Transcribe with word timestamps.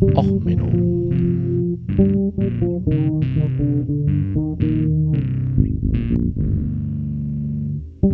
Och, 0.00 0.42
Menno. 0.42 0.66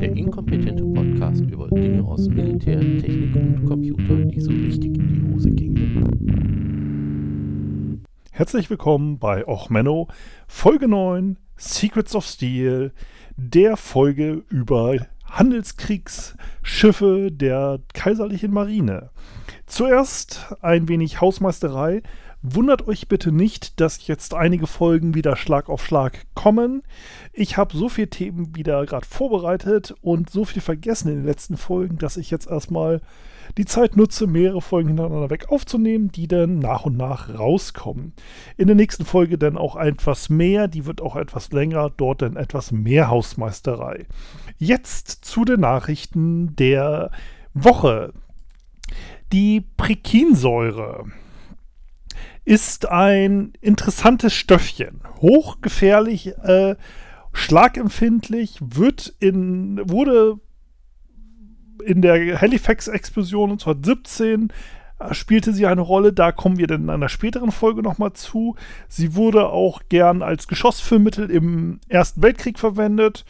Der 0.01 0.17
inkompetente 0.17 0.83
Podcast 0.83 1.45
über 1.49 1.69
Dinge 1.69 2.03
aus 2.03 2.29
Militär, 2.29 2.80
Technik 2.80 3.37
und 3.37 3.64
Computer, 3.67 4.17
die 4.17 4.41
so 4.41 4.51
richtig 4.51 4.99
in 4.99 5.07
die 5.07 5.33
Hose 5.33 5.49
gingen. 5.51 6.46
Herzlich 8.32 8.68
willkommen 8.68 9.21
bei 9.21 9.46
Och 9.46 9.71
Menno, 9.71 10.08
Folge 10.48 10.88
9, 10.88 11.37
Secrets 11.56 12.16
of 12.16 12.26
Steel, 12.26 12.90
der 13.37 13.76
Folge 13.76 14.42
über 14.48 15.06
Handelskriegsschiffe 15.27 17.30
der 17.30 17.80
kaiserlichen 17.95 18.52
Marine. 18.52 19.11
Zuerst 19.66 20.55
ein 20.62 20.88
wenig 20.88 21.20
Hausmeisterei. 21.20 22.02
Wundert 22.42 22.87
euch 22.87 23.09
bitte 23.09 23.33
nicht, 23.33 23.80
dass 23.80 24.06
jetzt 24.06 24.34
einige 24.34 24.66
Folgen 24.66 25.14
wieder 25.14 25.36
Schlag 25.36 25.69
auf 25.69 25.84
Schlag 25.84 26.27
kommen. 26.34 26.83
Ich 27.33 27.56
habe 27.56 27.77
so 27.77 27.88
viele 27.88 28.09
Themen 28.09 28.55
wieder 28.55 28.84
gerade 28.86 29.06
vorbereitet 29.06 29.95
und 30.00 30.30
so 30.30 30.45
viel 30.45 30.62
vergessen 30.62 31.09
in 31.09 31.16
den 31.16 31.24
letzten 31.24 31.56
Folgen, 31.56 31.98
dass 31.98 32.16
ich 32.16 32.30
jetzt 32.30 32.47
erstmal 32.47 33.00
die 33.56 33.65
Zeit 33.65 33.96
nutze, 33.96 34.27
mehrere 34.27 34.60
Folgen 34.60 34.88
hintereinander 34.88 35.30
weg 35.30 35.48
aufzunehmen, 35.48 36.12
die 36.12 36.28
dann 36.28 36.59
nach 36.59 36.84
und 36.84 36.97
nach 36.97 37.38
rauskommen. 37.38 38.12
In 38.56 38.66
der 38.66 38.77
nächsten 38.77 39.05
Folge 39.06 39.38
dann 39.38 39.56
auch 39.56 39.77
etwas 39.77 40.28
mehr, 40.28 40.69
die 40.69 40.84
wird 40.84 41.01
auch 41.01 41.16
etwas 41.16 41.52
länger, 41.52 41.91
dort 41.97 42.23
dann 42.23 42.37
etwas 42.37 42.70
mehr 42.70 43.09
Hausmeisterei. 43.09 44.06
Jetzt 44.59 45.24
zu 45.24 45.45
den 45.45 45.61
Nachrichten 45.61 46.55
der 46.56 47.11
Woche. 47.55 48.12
Die 49.33 49.62
Prikinsäure 49.77 51.06
ist 52.45 52.88
ein 52.88 53.55
interessantes 53.61 54.34
Stöffchen. 54.34 55.00
Hochgefährlich, 55.20 56.36
äh, 56.45 56.77
schlagempfindlich, 57.33 58.58
wird 58.61 59.14
in, 59.19 59.80
wurde 59.91 60.39
in 61.87 62.03
der 62.03 62.41
Halifax-Explosion 62.41 63.53
1917 63.53 64.53
äh, 64.98 65.15
spielte 65.15 65.53
sie 65.53 65.67
eine 65.67 65.81
Rolle, 65.81 66.12
da 66.12 66.33
kommen 66.33 66.59
wir 66.59 66.67
dann 66.67 66.83
in 66.83 66.91
einer 66.91 67.09
späteren 67.09 67.53
Folge 67.53 67.83
nochmal 67.83 68.12
zu. 68.12 68.56
Sie 68.89 69.15
wurde 69.15 69.48
auch 69.48 69.83
gern 69.89 70.23
als 70.23 70.48
Geschossfüllmittel 70.48 71.31
im 71.31 71.81
Ersten 71.89 72.23
Weltkrieg 72.23 72.59
verwendet 72.59 73.25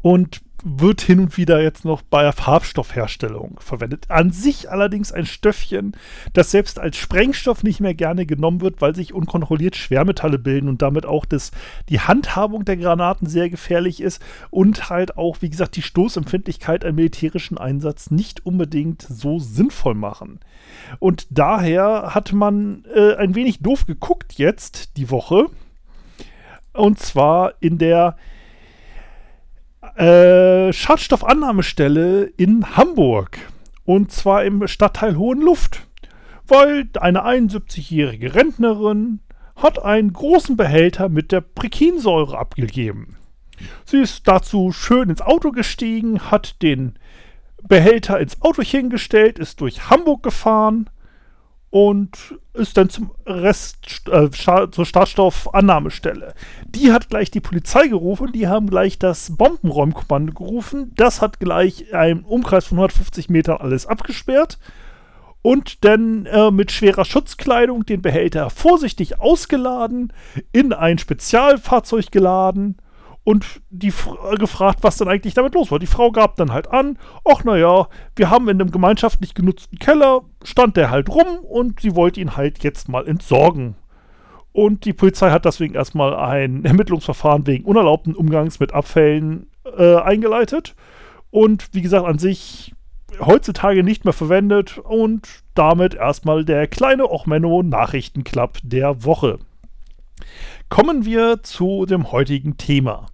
und 0.00 0.42
wird 0.64 1.02
hin 1.02 1.20
und 1.20 1.36
wieder 1.36 1.62
jetzt 1.62 1.84
noch 1.84 2.00
bei 2.00 2.22
der 2.22 2.32
Farbstoffherstellung 2.32 3.58
verwendet. 3.60 4.06
An 4.10 4.30
sich 4.30 4.70
allerdings 4.70 5.12
ein 5.12 5.26
Stöffchen, 5.26 5.92
das 6.32 6.50
selbst 6.50 6.78
als 6.78 6.96
Sprengstoff 6.96 7.62
nicht 7.62 7.80
mehr 7.80 7.94
gerne 7.94 8.24
genommen 8.24 8.62
wird, 8.62 8.80
weil 8.80 8.94
sich 8.94 9.12
unkontrolliert 9.12 9.76
Schwermetalle 9.76 10.38
bilden 10.38 10.70
und 10.70 10.80
damit 10.80 11.04
auch 11.04 11.26
das, 11.26 11.50
die 11.90 12.00
Handhabung 12.00 12.64
der 12.64 12.78
Granaten 12.78 13.28
sehr 13.28 13.50
gefährlich 13.50 14.00
ist 14.00 14.22
und 14.50 14.88
halt 14.88 15.18
auch, 15.18 15.42
wie 15.42 15.50
gesagt, 15.50 15.76
die 15.76 15.82
Stoßempfindlichkeit 15.82 16.84
einen 16.84 16.96
militärischen 16.96 17.58
Einsatz 17.58 18.10
nicht 18.10 18.46
unbedingt 18.46 19.02
so 19.02 19.38
sinnvoll 19.38 19.94
machen. 19.94 20.40
Und 20.98 21.26
daher 21.30 22.14
hat 22.14 22.32
man 22.32 22.84
äh, 22.94 23.16
ein 23.16 23.34
wenig 23.34 23.60
doof 23.60 23.84
geguckt 23.86 24.34
jetzt 24.34 24.96
die 24.96 25.10
Woche. 25.10 25.46
Und 26.72 26.98
zwar 26.98 27.52
in 27.60 27.76
der 27.76 28.16
äh, 29.96 30.72
Schadstoffannahmestelle 30.72 32.24
in 32.24 32.76
Hamburg. 32.76 33.38
Und 33.84 34.12
zwar 34.12 34.44
im 34.44 34.66
Stadtteil 34.66 35.16
Hohenluft. 35.16 35.86
Weil 36.46 36.88
eine 37.00 37.24
71-jährige 37.24 38.34
Rentnerin 38.34 39.20
hat 39.56 39.82
einen 39.82 40.12
großen 40.12 40.56
Behälter 40.56 41.08
mit 41.08 41.32
der 41.32 41.40
Prikinsäure 41.40 42.38
abgegeben. 42.38 43.16
Sie 43.84 43.98
ist 43.98 44.26
dazu 44.28 44.72
schön 44.72 45.08
ins 45.08 45.22
Auto 45.22 45.52
gestiegen, 45.52 46.30
hat 46.30 46.60
den 46.62 46.98
Behälter 47.62 48.20
ins 48.20 48.42
Autochen 48.42 48.90
gestellt, 48.90 49.38
ist 49.38 49.60
durch 49.60 49.88
Hamburg 49.88 50.22
gefahren 50.22 50.90
und 51.74 52.38
ist 52.52 52.76
dann 52.76 52.88
zum 52.88 53.10
Rest, 53.26 54.06
äh, 54.08 54.30
zur 54.30 54.86
Startstoffannahmestelle. 54.86 56.34
Die 56.68 56.92
hat 56.92 57.08
gleich 57.08 57.32
die 57.32 57.40
Polizei 57.40 57.88
gerufen, 57.88 58.30
die 58.30 58.46
haben 58.46 58.70
gleich 58.70 58.96
das 59.00 59.36
Bombenräumkommando 59.36 60.32
gerufen. 60.32 60.92
Das 60.94 61.20
hat 61.20 61.40
gleich 61.40 61.92
einen 61.92 62.22
Umkreis 62.22 62.66
von 62.66 62.78
150 62.78 63.28
Metern 63.28 63.56
alles 63.56 63.86
abgesperrt 63.86 64.60
und 65.42 65.84
dann 65.84 66.26
äh, 66.26 66.52
mit 66.52 66.70
schwerer 66.70 67.04
Schutzkleidung 67.04 67.84
den 67.84 68.02
Behälter 68.02 68.50
vorsichtig 68.50 69.18
ausgeladen, 69.18 70.12
in 70.52 70.72
ein 70.72 70.98
Spezialfahrzeug 70.98 72.12
geladen 72.12 72.76
und 73.24 73.62
die 73.70 73.88
äh, 73.88 74.36
gefragt, 74.36 74.80
was 74.82 74.98
denn 74.98 75.08
eigentlich 75.08 75.34
damit 75.34 75.54
los 75.54 75.70
war. 75.70 75.78
Die 75.78 75.86
Frau 75.86 76.12
gab 76.12 76.36
dann 76.36 76.52
halt 76.52 76.70
an, 76.70 76.98
ach 77.24 77.42
naja, 77.42 77.88
wir 78.16 78.30
haben 78.30 78.48
in 78.48 78.60
einem 78.60 78.70
gemeinschaftlich 78.70 79.34
genutzten 79.34 79.78
Keller, 79.78 80.22
stand 80.44 80.76
der 80.76 80.90
halt 80.90 81.08
rum 81.08 81.38
und 81.42 81.80
sie 81.80 81.96
wollte 81.96 82.20
ihn 82.20 82.36
halt 82.36 82.62
jetzt 82.62 82.88
mal 82.88 83.08
entsorgen. 83.08 83.76
Und 84.52 84.84
die 84.84 84.92
Polizei 84.92 85.30
hat 85.30 85.46
deswegen 85.46 85.74
erstmal 85.74 86.14
ein 86.14 86.64
Ermittlungsverfahren 86.64 87.46
wegen 87.46 87.64
unerlaubten 87.64 88.14
Umgangs 88.14 88.60
mit 88.60 88.72
Abfällen 88.72 89.48
äh, 89.76 89.96
eingeleitet. 89.96 90.76
Und 91.30 91.68
wie 91.72 91.82
gesagt, 91.82 92.06
an 92.06 92.18
sich 92.18 92.72
heutzutage 93.20 93.82
nicht 93.82 94.04
mehr 94.04 94.12
verwendet 94.12 94.78
und 94.78 95.28
damit 95.54 95.94
erstmal 95.94 96.44
der 96.44 96.66
kleine 96.66 97.10
Ochmenno 97.10 97.62
Nachrichtenclub 97.62 98.58
der 98.62 99.04
Woche. 99.04 99.38
Kommen 100.68 101.04
wir 101.04 101.42
zu 101.42 101.86
dem 101.86 102.10
heutigen 102.10 102.56
Thema. 102.56 103.06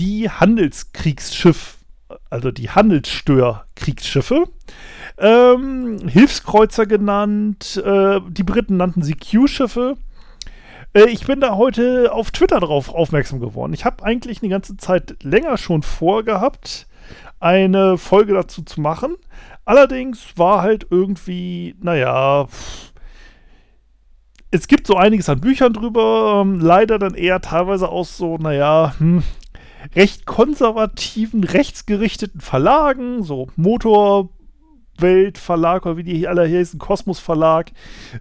Die 0.00 0.30
Handelskriegsschiffe, 0.30 1.76
also 2.30 2.50
die 2.50 2.70
Handelsstörkriegsschiffe, 2.70 4.44
ähm, 5.18 6.08
Hilfskreuzer 6.08 6.86
genannt, 6.86 7.76
äh, 7.84 8.18
die 8.26 8.42
Briten 8.42 8.78
nannten 8.78 9.02
sie 9.02 9.14
Q-Schiffe. 9.14 9.98
Äh, 10.94 11.10
ich 11.10 11.26
bin 11.26 11.42
da 11.42 11.54
heute 11.56 12.14
auf 12.14 12.30
Twitter 12.30 12.60
drauf 12.60 12.88
aufmerksam 12.88 13.40
geworden. 13.40 13.74
Ich 13.74 13.84
habe 13.84 14.02
eigentlich 14.02 14.40
eine 14.40 14.48
ganze 14.48 14.78
Zeit 14.78 15.22
länger 15.22 15.58
schon 15.58 15.82
vorgehabt, 15.82 16.86
eine 17.38 17.98
Folge 17.98 18.32
dazu 18.32 18.62
zu 18.62 18.80
machen. 18.80 19.16
Allerdings 19.66 20.38
war 20.38 20.62
halt 20.62 20.86
irgendwie, 20.88 21.76
naja, 21.78 22.48
es 24.50 24.66
gibt 24.66 24.86
so 24.86 24.96
einiges 24.96 25.28
an 25.28 25.42
Büchern 25.42 25.74
drüber, 25.74 26.40
ähm, 26.42 26.58
leider 26.58 26.98
dann 26.98 27.12
eher 27.12 27.42
teilweise 27.42 27.90
aus 27.90 28.16
so, 28.16 28.38
naja, 28.38 28.94
hm, 28.96 29.22
recht 29.94 30.26
konservativen, 30.26 31.44
rechtsgerichteten 31.44 32.40
Verlagen, 32.40 33.22
so 33.22 33.48
Motorwelt 33.56 35.38
Verlag 35.38 35.86
oder 35.86 35.96
wie 35.96 36.02
die 36.02 36.28
alle 36.28 36.48
heißen, 36.48 36.78
Kosmos 36.78 37.18
Verlag, 37.18 37.72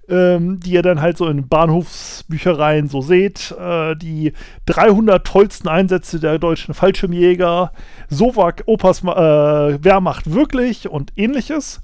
ähm, 0.08 0.60
die 0.60 0.72
ihr 0.72 0.82
dann 0.82 1.02
halt 1.02 1.18
so 1.18 1.28
in 1.28 1.48
Bahnhofsbüchereien 1.48 2.88
so 2.88 3.02
seht. 3.02 3.52
Äh, 3.52 3.96
die 3.96 4.34
300 4.66 5.26
tollsten 5.26 5.68
Einsätze 5.68 6.20
der 6.20 6.40
deutschen 6.40 6.74
Fallschirmjäger, 6.74 7.72
so 8.10 8.36
war 8.36 8.54
Opas 8.66 9.04
äh, 9.04 9.84
Wehrmacht 9.84 10.34
wirklich 10.34 10.90
und 10.90 11.14
ähnliches. 11.16 11.82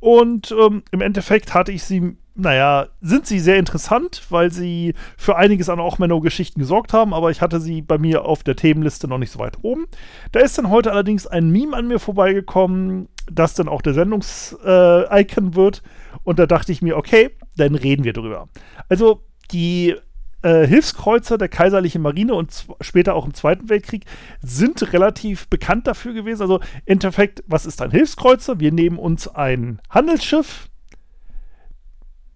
Und 0.00 0.54
ähm, 0.58 0.82
im 0.90 1.00
Endeffekt 1.00 1.54
hatte 1.54 1.72
ich 1.72 1.84
sie 1.84 2.16
naja, 2.36 2.88
sind 3.00 3.26
sie 3.26 3.38
sehr 3.38 3.58
interessant, 3.58 4.22
weil 4.28 4.50
sie 4.50 4.94
für 5.16 5.36
einiges 5.36 5.68
an 5.68 5.78
auch 5.78 5.98
Menno-Geschichten 5.98 6.58
gesorgt 6.58 6.92
haben, 6.92 7.14
aber 7.14 7.30
ich 7.30 7.40
hatte 7.40 7.60
sie 7.60 7.80
bei 7.80 7.96
mir 7.96 8.24
auf 8.24 8.42
der 8.42 8.56
Themenliste 8.56 9.06
noch 9.06 9.18
nicht 9.18 9.30
so 9.30 9.38
weit 9.38 9.58
oben. 9.62 9.86
Da 10.32 10.40
ist 10.40 10.58
dann 10.58 10.70
heute 10.70 10.90
allerdings 10.90 11.28
ein 11.28 11.50
Meme 11.50 11.76
an 11.76 11.86
mir 11.86 12.00
vorbeigekommen, 12.00 13.08
das 13.30 13.54
dann 13.54 13.68
auch 13.68 13.82
der 13.82 13.94
Sendungs-Icon 13.94 15.48
äh, 15.48 15.54
wird. 15.54 15.82
Und 16.24 16.38
da 16.40 16.46
dachte 16.46 16.72
ich 16.72 16.82
mir, 16.82 16.96
okay, 16.96 17.30
dann 17.56 17.76
reden 17.76 18.02
wir 18.04 18.12
drüber. 18.12 18.48
Also, 18.88 19.22
die 19.52 19.94
äh, 20.42 20.66
Hilfskreuzer 20.66 21.38
der 21.38 21.48
Kaiserlichen 21.48 22.02
Marine 22.02 22.34
und 22.34 22.66
später 22.80 23.14
auch 23.14 23.26
im 23.26 23.34
Zweiten 23.34 23.68
Weltkrieg 23.68 24.06
sind 24.42 24.92
relativ 24.92 25.46
bekannt 25.48 25.86
dafür 25.86 26.14
gewesen. 26.14 26.42
Also, 26.42 26.58
im 26.58 26.94
Endeffekt, 26.94 27.44
was 27.46 27.64
ist 27.64 27.80
ein 27.80 27.92
Hilfskreuzer? 27.92 28.58
Wir 28.58 28.72
nehmen 28.72 28.98
uns 28.98 29.28
ein 29.28 29.80
Handelsschiff, 29.88 30.68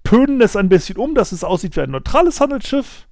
pönen 0.08 0.40
es 0.40 0.56
ein 0.56 0.70
bisschen 0.70 0.96
um, 0.96 1.14
dass 1.14 1.32
es 1.32 1.44
aussieht 1.44 1.76
wie 1.76 1.82
ein 1.82 1.90
neutrales 1.90 2.40
Handelsschiff, 2.40 3.06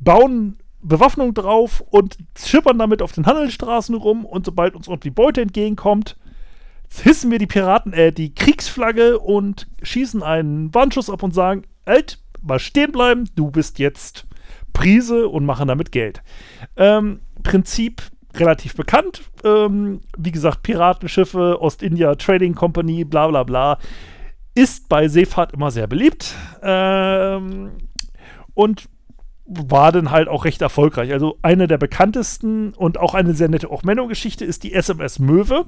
bauen 0.00 0.58
Bewaffnung 0.80 1.34
drauf 1.34 1.84
und 1.88 2.16
schippern 2.36 2.80
damit 2.80 3.00
auf 3.00 3.12
den 3.12 3.26
Handelsstraßen 3.26 3.94
rum 3.94 4.24
und 4.24 4.44
sobald 4.44 4.74
uns 4.74 4.88
irgendwie 4.88 5.10
Beute 5.10 5.40
entgegenkommt, 5.40 6.16
hissen 7.00 7.30
wir 7.30 7.38
die 7.38 7.46
Piraten, 7.46 7.92
äh, 7.92 8.10
die 8.10 8.34
Kriegsflagge 8.34 9.20
und 9.20 9.68
schießen 9.84 10.24
einen 10.24 10.74
Warnschuss 10.74 11.10
ab 11.10 11.22
und 11.22 11.32
sagen, 11.32 11.62
Alt, 11.84 12.18
mal 12.40 12.58
stehen 12.58 12.90
bleiben, 12.90 13.30
du 13.36 13.52
bist 13.52 13.78
jetzt 13.78 14.26
Prise 14.72 15.28
und 15.28 15.46
machen 15.46 15.68
damit 15.68 15.92
Geld. 15.92 16.24
Ähm, 16.76 17.20
Prinzip 17.44 18.02
relativ 18.34 18.74
bekannt. 18.74 19.22
Ähm, 19.44 20.00
wie 20.18 20.32
gesagt, 20.32 20.64
Piratenschiffe, 20.64 21.62
Ostindia 21.62 22.16
Trading 22.16 22.56
Company, 22.56 23.04
bla 23.04 23.28
bla 23.28 23.44
bla 23.44 23.78
ist 24.54 24.88
bei 24.88 25.08
Seefahrt 25.08 25.52
immer 25.52 25.70
sehr 25.70 25.86
beliebt 25.86 26.34
ähm, 26.62 27.72
und 28.54 28.88
war 29.44 29.92
dann 29.92 30.10
halt 30.10 30.28
auch 30.28 30.44
recht 30.44 30.62
erfolgreich. 30.62 31.12
Also 31.12 31.38
eine 31.42 31.66
der 31.66 31.78
bekanntesten 31.78 32.74
und 32.74 32.98
auch 32.98 33.14
eine 33.14 33.34
sehr 33.34 33.48
nette 33.48 33.70
Ochmenno-Geschichte 33.70 34.44
ist 34.44 34.62
die 34.62 34.72
SMS 34.72 35.18
Möwe. 35.18 35.66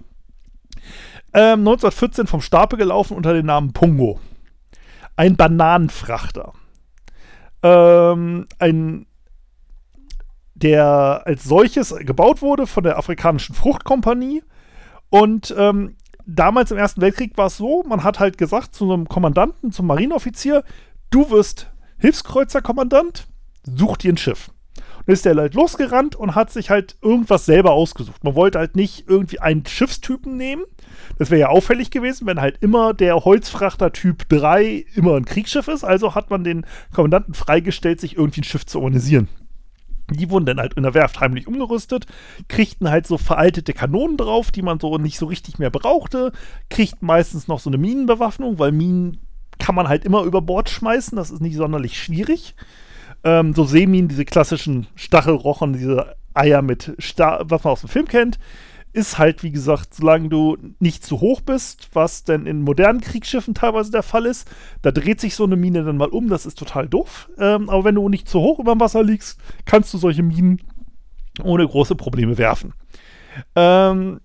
Ähm, 1.33 1.61
1914 1.61 2.27
vom 2.27 2.41
Stapel 2.41 2.79
gelaufen 2.79 3.17
unter 3.17 3.35
dem 3.35 3.47
Namen 3.47 3.73
Pungo. 3.73 4.21
Ein 5.17 5.37
Bananenfrachter. 5.37 6.53
Ähm, 7.63 8.47
ein, 8.59 9.07
der 10.55 11.23
als 11.25 11.45
solches 11.45 11.95
gebaut 11.97 12.43
wurde 12.43 12.67
von 12.67 12.85
der 12.85 12.99
Afrikanischen 12.99 13.55
Fruchtkompanie. 13.55 14.43
Und 15.11 15.55
ähm, 15.57 15.97
damals 16.27 16.71
im 16.71 16.79
Ersten 16.79 17.01
Weltkrieg 17.01 17.37
war 17.37 17.47
es 17.47 17.57
so, 17.57 17.83
man 17.87 18.05
hat 18.05 18.21
halt 18.21 18.39
gesagt 18.39 18.75
zu 18.75 18.91
einem 18.91 19.09
Kommandanten, 19.09 19.73
zum 19.73 19.87
Marineoffizier, 19.87 20.65
du 21.11 21.31
wirst 21.31 21.71
Hilfskreuzerkommandant, 21.99 23.27
such 23.65 23.97
dir 23.99 24.13
ein 24.13 24.17
Schiff. 24.17 24.51
Und 25.07 25.13
ist 25.13 25.25
der 25.25 25.37
halt 25.37 25.55
losgerannt 25.55 26.17
und 26.17 26.35
hat 26.35 26.51
sich 26.51 26.71
halt 26.71 26.97
irgendwas 27.03 27.45
selber 27.45 27.73
ausgesucht. 27.73 28.25
Man 28.25 28.35
wollte 28.35 28.59
halt 28.59 28.75
nicht 28.75 29.09
irgendwie 29.09 29.39
einen 29.39 29.67
Schiffstypen 29.67 30.37
nehmen. 30.37 30.65
Das 31.19 31.31
wäre 31.31 31.43
ja 31.43 31.49
auffällig 31.49 31.91
gewesen, 31.91 32.27
wenn 32.27 32.41
halt 32.41 32.59
immer 32.63 32.95
der 32.95 33.25
Holzfrachter 33.25 33.93
Typ 33.93 34.29
3 34.29 34.87
immer 34.95 35.17
ein 35.17 35.27
Kriegsschiff 35.27 35.69
ist. 35.69 35.85
Also 35.85 36.15
hat 36.15 36.31
man 36.31 36.43
den 36.43 36.67
Kommandanten 36.95 37.35
freigestellt, 37.35 38.01
sich 38.01 38.17
irgendwie 38.17 38.41
ein 38.41 38.45
Schiff 38.45 38.65
zu 38.65 38.79
organisieren. 38.79 39.29
Die 40.11 40.31
wurden 40.31 40.45
dann 40.45 40.59
halt 40.59 40.75
in 40.75 40.83
der 40.83 40.95
Werft 40.95 41.21
heimlich 41.21 41.47
umgerüstet, 41.47 42.07
kriegten 42.49 42.91
halt 42.91 43.07
so 43.07 43.17
veraltete 43.17 43.73
Kanonen 43.73 44.17
drauf, 44.17 44.51
die 44.51 44.63
man 44.63 44.79
so 44.79 44.99
nicht 44.99 45.19
so 45.19 45.27
richtig 45.27 45.59
mehr 45.59 45.71
brauchte, 45.71 46.33
kriegten 46.69 47.07
meistens 47.07 47.49
noch 47.49 47.61
so 47.61 47.71
eine 47.71 47.79
Minenbewaffnung, 47.79 48.59
weil 48.59 48.73
Minen 48.73 49.19
kann 49.59 49.75
man 49.75 49.89
halt 49.89 50.05
immer 50.05 50.23
über 50.25 50.43
Bord 50.43 50.69
schmeißen, 50.69 51.17
das 51.17 51.31
ist 51.31 51.41
nicht 51.41 51.57
sonderlich 51.57 52.01
schwierig. 52.01 52.55
Ähm, 53.23 53.55
so 53.55 53.65
Seeminen, 53.65 54.09
diese 54.09 54.27
klassischen 54.27 54.87
Stachelrochen, 54.95 55.73
diese 55.73 56.17
Eier 56.35 56.61
mit, 56.61 56.95
Sta 56.99 57.41
was 57.45 57.65
man 57.65 57.73
aus 57.73 57.81
dem 57.81 57.89
Film 57.89 58.07
kennt, 58.07 58.39
ist 58.95 59.19
halt, 59.19 59.43
wie 59.43 59.51
gesagt, 59.51 59.93
solange 59.95 60.29
du 60.29 60.57
nicht 60.79 61.05
zu 61.05 61.21
hoch 61.21 61.41
bist, 61.41 61.89
was 61.95 62.23
denn 62.23 62.47
in 62.47 62.63
modernen 62.63 63.01
Kriegsschiffen 63.01 63.53
teilweise 63.53 63.91
der 63.91 64.05
Fall 64.05 64.25
ist, 64.25 64.49
da 64.83 64.93
dreht 64.93 65.21
sich 65.21 65.35
so 65.35 65.45
eine 65.45 65.57
Mine 65.57 65.83
dann 65.83 65.97
mal 65.97 66.09
um, 66.09 66.29
das 66.29 66.47
ist 66.47 66.57
total 66.57 66.89
doof. 66.89 67.29
Ähm, 67.37 67.69
aber 67.69 67.85
wenn 67.85 67.97
du 67.97 68.09
nicht 68.09 68.29
zu 68.29 68.41
hoch 68.41 68.61
über 68.61 68.73
dem 68.73 68.81
Wasser 68.81 69.03
liegst, 69.03 69.41
kannst 69.65 69.93
du 69.93 69.99
solche 69.99 70.23
Minen 70.23 70.63
ohne 71.43 71.67
große 71.67 71.97
Probleme 71.97 72.39
werfen. 72.39 72.73
Ähm, 73.57 74.21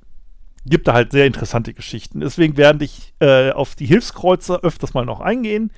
gibt 0.68 0.88
da 0.88 0.94
halt 0.94 1.12
sehr 1.12 1.25
interessante 1.25 1.74
Geschichten. 1.74 2.19
Deswegen 2.19 2.56
werde 2.56 2.86
ich 2.86 3.16
äh, 3.19 3.51
auf 3.51 3.74
die 3.74 3.88
Hilfskreuzer 3.88 4.60
öfters 4.62 4.94
mal 4.94 5.06
noch 5.06 5.19
eingehen. 5.19 5.71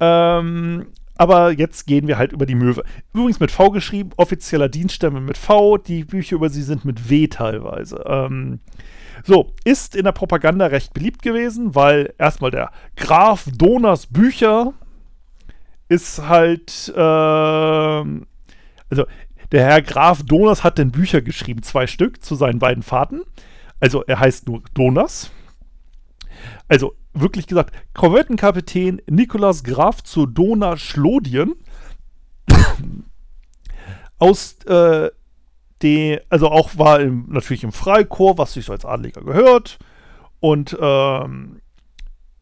Ähm, 0.00 0.86
aber 1.16 1.52
jetzt 1.52 1.86
gehen 1.86 2.08
wir 2.08 2.18
halt 2.18 2.32
über 2.32 2.46
die 2.46 2.54
Möwe. 2.54 2.84
Übrigens 3.12 3.40
mit 3.40 3.50
V 3.50 3.70
geschrieben, 3.70 4.10
offizieller 4.16 4.68
Dienststemme 4.68 5.20
mit 5.20 5.38
V. 5.38 5.76
Die 5.76 6.04
Bücher 6.04 6.36
über 6.36 6.48
sie 6.48 6.62
sind 6.62 6.84
mit 6.84 7.10
W 7.10 7.28
teilweise. 7.28 8.02
Ähm, 8.06 8.60
so, 9.24 9.52
ist 9.64 9.94
in 9.94 10.04
der 10.04 10.12
Propaganda 10.12 10.66
recht 10.66 10.94
beliebt 10.94 11.22
gewesen, 11.22 11.74
weil 11.74 12.14
erstmal 12.18 12.50
der 12.50 12.70
Graf 12.96 13.46
Donas 13.56 14.06
Bücher 14.06 14.72
ist 15.88 16.26
halt, 16.26 16.92
ähm, 16.96 18.26
also 18.90 19.04
der 19.52 19.64
Herr 19.64 19.82
Graf 19.82 20.22
Donas 20.22 20.64
hat 20.64 20.78
denn 20.78 20.90
Bücher 20.90 21.20
geschrieben, 21.20 21.62
zwei 21.62 21.86
Stück 21.86 22.24
zu 22.24 22.34
seinen 22.34 22.58
beiden 22.58 22.82
Fahrten. 22.82 23.22
Also 23.80 24.02
er 24.04 24.18
heißt 24.18 24.48
nur 24.48 24.62
Donas. 24.74 25.30
Also 26.68 26.94
wirklich 27.12 27.46
gesagt, 27.46 27.74
Korvettenkapitän 27.94 29.00
Nikolaus 29.08 29.64
Graf 29.64 30.02
zu 30.02 30.26
Dona 30.26 30.76
Schlodien 30.76 31.54
aus 34.18 34.56
äh, 34.64 35.10
die, 35.82 36.20
also 36.28 36.48
auch 36.48 36.78
war 36.78 37.00
im, 37.00 37.26
natürlich 37.28 37.64
im 37.64 37.72
Freikorps, 37.72 38.38
was 38.38 38.52
sich 38.52 38.64
so 38.64 38.72
als 38.72 38.84
Adliger 38.84 39.22
gehört. 39.22 39.78
Und 40.40 40.76
ähm, 40.80 41.60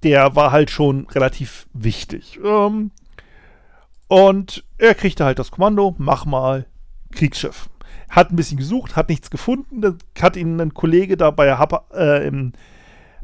der 0.02 0.36
war 0.36 0.52
halt 0.52 0.70
schon 0.70 1.06
relativ 1.08 1.66
wichtig. 1.72 2.38
Ähm, 2.44 2.90
und 4.08 4.64
er 4.78 4.94
kriegte 4.94 5.24
halt 5.24 5.38
das 5.38 5.50
Kommando, 5.50 5.94
mach 5.98 6.24
mal 6.24 6.66
Kriegsschiff. 7.12 7.68
Hat 8.08 8.30
ein 8.32 8.36
bisschen 8.36 8.58
gesucht, 8.58 8.96
hat 8.96 9.08
nichts 9.08 9.30
gefunden. 9.30 9.98
Hat 10.20 10.36
ihn 10.36 10.60
ein 10.60 10.74
Kollege 10.74 11.16
da 11.16 11.30
bei 11.30 11.56
Hapa, 11.56 11.84
äh, 11.94 12.26
im 12.26 12.52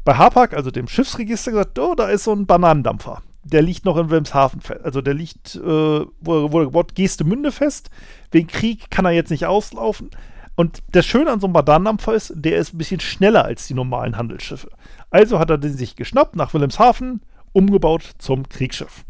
bei 0.07 0.15
Hapag, 0.15 0.53
also 0.53 0.71
dem 0.71 0.87
Schiffsregister, 0.87 1.51
gesagt, 1.51 1.77
oh, 1.79 1.93
da 1.93 2.07
ist 2.07 2.23
so 2.23 2.31
ein 2.31 2.45
Bananendampfer. 2.45 3.21
Der 3.43 3.61
liegt 3.61 3.83
noch 3.83 3.97
in 3.97 4.09
Wilhelmshaven 4.09 4.61
fest. 4.61 4.85
Also 4.85 5.01
der 5.01 5.13
liegt, 5.13 5.55
äh, 5.55 5.59
wo, 5.59 6.07
wo 6.53 6.59
gebaut, 6.59 6.95
Geestemünde 6.95 7.51
fest. 7.51 7.89
Wegen 8.31 8.47
Krieg 8.47 8.89
kann 8.89 9.03
er 9.03 9.11
jetzt 9.11 9.31
nicht 9.31 9.45
auslaufen. 9.45 10.09
Und 10.55 10.81
das 10.93 11.05
Schöne 11.05 11.29
an 11.29 11.41
so 11.41 11.47
einem 11.47 11.53
Bananendampfer 11.55 12.13
ist, 12.13 12.31
der 12.37 12.55
ist 12.55 12.73
ein 12.73 12.77
bisschen 12.77 13.01
schneller 13.01 13.43
als 13.43 13.67
die 13.67 13.73
normalen 13.73 14.15
Handelsschiffe. 14.15 14.69
Also 15.09 15.39
hat 15.39 15.49
er 15.49 15.57
den 15.57 15.73
sich 15.73 15.97
geschnappt 15.97 16.37
nach 16.37 16.53
Wilhelmshaven, 16.53 17.19
umgebaut 17.51 18.09
zum 18.17 18.47
Kriegsschiff. 18.47 19.03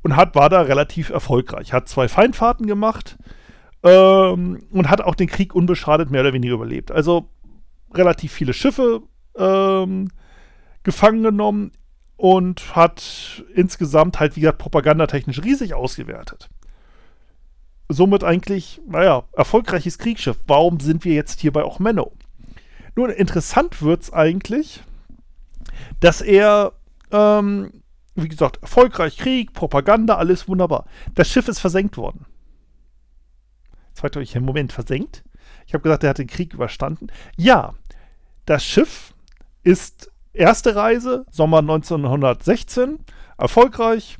Und 0.00 0.16
hat, 0.16 0.34
war 0.34 0.48
da 0.48 0.62
relativ 0.62 1.10
erfolgreich. 1.10 1.74
Hat 1.74 1.86
zwei 1.86 2.08
Feindfahrten 2.08 2.66
gemacht 2.66 3.18
ähm, 3.82 4.62
und 4.72 4.88
hat 4.88 5.02
auch 5.02 5.16
den 5.16 5.28
Krieg 5.28 5.54
unbeschadet 5.54 6.10
mehr 6.10 6.22
oder 6.22 6.32
weniger 6.32 6.54
überlebt. 6.54 6.90
Also 6.92 7.28
relativ 7.92 8.32
viele 8.32 8.54
Schiffe 8.54 9.02
ähm, 9.36 10.10
gefangen 10.82 11.22
genommen 11.22 11.72
und 12.16 12.76
hat 12.76 13.44
insgesamt 13.54 14.20
halt, 14.20 14.36
wie 14.36 14.40
gesagt, 14.40 14.58
propagandatechnisch 14.58 15.42
riesig 15.42 15.74
ausgewertet. 15.74 16.48
Somit 17.88 18.24
eigentlich, 18.24 18.80
naja, 18.86 19.24
erfolgreiches 19.32 19.98
Kriegsschiff. 19.98 20.38
Warum 20.46 20.80
sind 20.80 21.04
wir 21.04 21.14
jetzt 21.14 21.40
hier 21.40 21.52
bei 21.52 21.64
Ochmenno? 21.64 22.12
Nun, 22.96 23.10
interessant 23.10 23.82
wird 23.82 24.02
es 24.02 24.12
eigentlich, 24.12 24.82
dass 26.00 26.20
er, 26.20 26.72
ähm, 27.10 27.82
wie 28.14 28.28
gesagt, 28.28 28.62
erfolgreich 28.62 29.16
Krieg, 29.18 29.52
Propaganda, 29.52 30.16
alles 30.16 30.48
wunderbar. 30.48 30.86
Das 31.14 31.28
Schiff 31.28 31.48
ist 31.48 31.58
versenkt 31.58 31.96
worden. 31.96 32.26
Jetzt 33.88 34.00
fragt 34.00 34.16
euch, 34.16 34.34
im 34.34 34.44
Moment 34.44 34.72
versenkt? 34.72 35.24
Ich 35.66 35.74
habe 35.74 35.82
gesagt, 35.82 36.04
er 36.04 36.10
hat 36.10 36.18
den 36.18 36.26
Krieg 36.26 36.54
überstanden. 36.54 37.08
Ja, 37.36 37.74
das 38.46 38.64
Schiff 38.64 39.13
ist 39.64 40.10
erste 40.32 40.76
Reise, 40.76 41.26
Sommer 41.30 41.58
1916, 41.58 42.98
erfolgreich. 43.38 44.18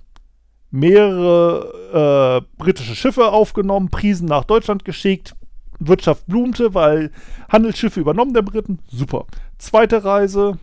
Mehrere 0.70 2.42
äh, 2.58 2.60
britische 2.60 2.96
Schiffe 2.96 3.30
aufgenommen, 3.30 3.90
Prisen 3.90 4.26
nach 4.26 4.44
Deutschland 4.44 4.84
geschickt. 4.84 5.36
Wirtschaft 5.78 6.26
blumte, 6.26 6.74
weil 6.74 7.12
Handelsschiffe 7.48 8.00
übernommen 8.00 8.34
der 8.34 8.42
Briten. 8.42 8.80
Super. 8.88 9.26
Zweite 9.58 10.04
Reise, 10.04 10.58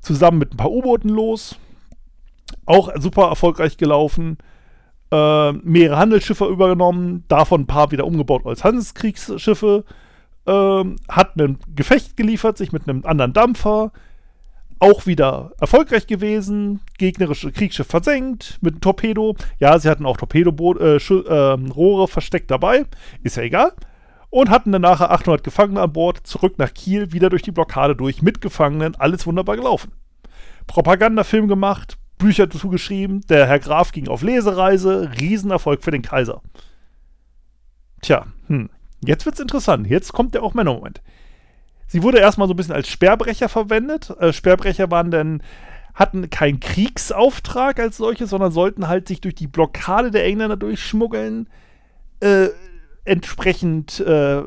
zusammen 0.00 0.38
mit 0.38 0.52
ein 0.52 0.56
paar 0.56 0.72
U-Booten 0.72 1.10
los. 1.10 1.56
Auch 2.64 2.90
super 2.98 3.28
erfolgreich 3.28 3.76
gelaufen. 3.76 4.38
Äh, 5.12 5.52
mehrere 5.52 5.98
Handelsschiffe 5.98 6.46
übernommen, 6.46 7.24
davon 7.28 7.62
ein 7.62 7.66
paar 7.68 7.92
wieder 7.92 8.06
umgebaut 8.06 8.46
als 8.46 8.64
Handelskriegsschiffe. 8.64 9.84
Äh, 10.46 10.84
hat 11.08 11.36
ein 11.36 11.58
Gefecht 11.74 12.16
geliefert, 12.16 12.58
sich 12.58 12.72
mit 12.72 12.88
einem 12.88 13.04
anderen 13.04 13.32
Dampfer 13.32 13.92
auch 14.78 15.06
wieder 15.06 15.52
erfolgreich 15.60 16.06
gewesen. 16.06 16.80
Gegnerische 16.98 17.52
Kriegsschiff 17.52 17.86
versenkt 17.86 18.58
mit 18.60 18.74
einem 18.74 18.80
Torpedo. 18.80 19.36
Ja, 19.58 19.78
sie 19.78 19.88
hatten 19.88 20.06
auch 20.06 20.16
Torpedorohre 20.16 20.98
äh, 20.98 22.04
äh, 22.04 22.06
versteckt 22.06 22.50
dabei. 22.50 22.84
Ist 23.22 23.36
ja 23.36 23.42
egal. 23.42 23.72
Und 24.30 24.50
hatten 24.50 24.72
dann 24.72 24.82
nachher 24.82 25.10
800 25.10 25.42
Gefangene 25.42 25.80
an 25.80 25.92
Bord, 25.92 26.26
zurück 26.26 26.58
nach 26.58 26.74
Kiel, 26.74 27.12
wieder 27.12 27.30
durch 27.30 27.42
die 27.42 27.52
Blockade 27.52 27.96
durch, 27.96 28.22
mit 28.22 28.40
Gefangenen, 28.40 28.94
alles 28.96 29.26
wunderbar 29.26 29.56
gelaufen. 29.56 29.92
Propagandafilm 30.66 31.48
gemacht, 31.48 31.96
Bücher 32.18 32.46
dazu 32.46 32.68
geschrieben, 32.68 33.20
der 33.28 33.46
Herr 33.46 33.60
Graf 33.60 33.92
ging 33.92 34.08
auf 34.08 34.22
Lesereise, 34.22 35.10
Riesenerfolg 35.20 35.82
für 35.82 35.92
den 35.92 36.02
Kaiser. 36.02 36.42
Tja, 38.02 38.26
hm. 38.48 38.68
Jetzt 39.00 39.26
wird's 39.26 39.40
interessant. 39.40 39.86
Jetzt 39.86 40.12
kommt 40.12 40.34
der 40.34 40.42
auch 40.42 40.54
Männermoment. 40.54 41.00
Sie 41.86 42.02
wurde 42.02 42.18
erstmal 42.18 42.48
so 42.48 42.54
ein 42.54 42.56
bisschen 42.56 42.74
als 42.74 42.88
Sperrbrecher 42.88 43.48
verwendet. 43.48 44.10
Äh, 44.18 44.32
Sperrbrecher 44.32 44.90
waren 44.90 45.10
dann 45.10 45.42
hatten 45.94 46.28
keinen 46.28 46.60
Kriegsauftrag 46.60 47.80
als 47.80 47.96
solches, 47.96 48.30
sondern 48.30 48.52
sollten 48.52 48.86
halt 48.86 49.08
sich 49.08 49.22
durch 49.22 49.34
die 49.34 49.46
Blockade 49.46 50.10
der 50.10 50.26
Engländer 50.26 50.58
durchschmuggeln, 50.58 51.48
äh, 52.20 52.48
entsprechend 53.06 54.00
äh, 54.00 54.42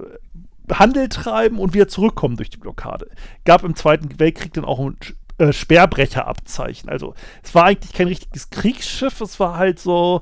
Handel 0.72 1.10
treiben 1.10 1.58
und 1.58 1.74
wieder 1.74 1.88
zurückkommen 1.88 2.38
durch 2.38 2.51
die 2.51 2.58
Blockade. 2.58 3.10
Gab 3.46 3.63
im 3.63 3.75
Zweiten 3.75 4.20
Weltkrieg 4.20 4.53
dann 4.53 4.63
auch 4.63 4.79
ein 4.79 4.96
äh, 5.39 5.51
Sperrbrecherabzeichen. 5.51 6.88
Also 6.88 7.15
es 7.41 7.56
war 7.56 7.65
eigentlich 7.65 7.94
kein 7.94 8.08
richtiges 8.08 8.51
Kriegsschiff, 8.51 9.20
es 9.20 9.39
war 9.39 9.58
halt 9.58 9.79
so, 9.79 10.22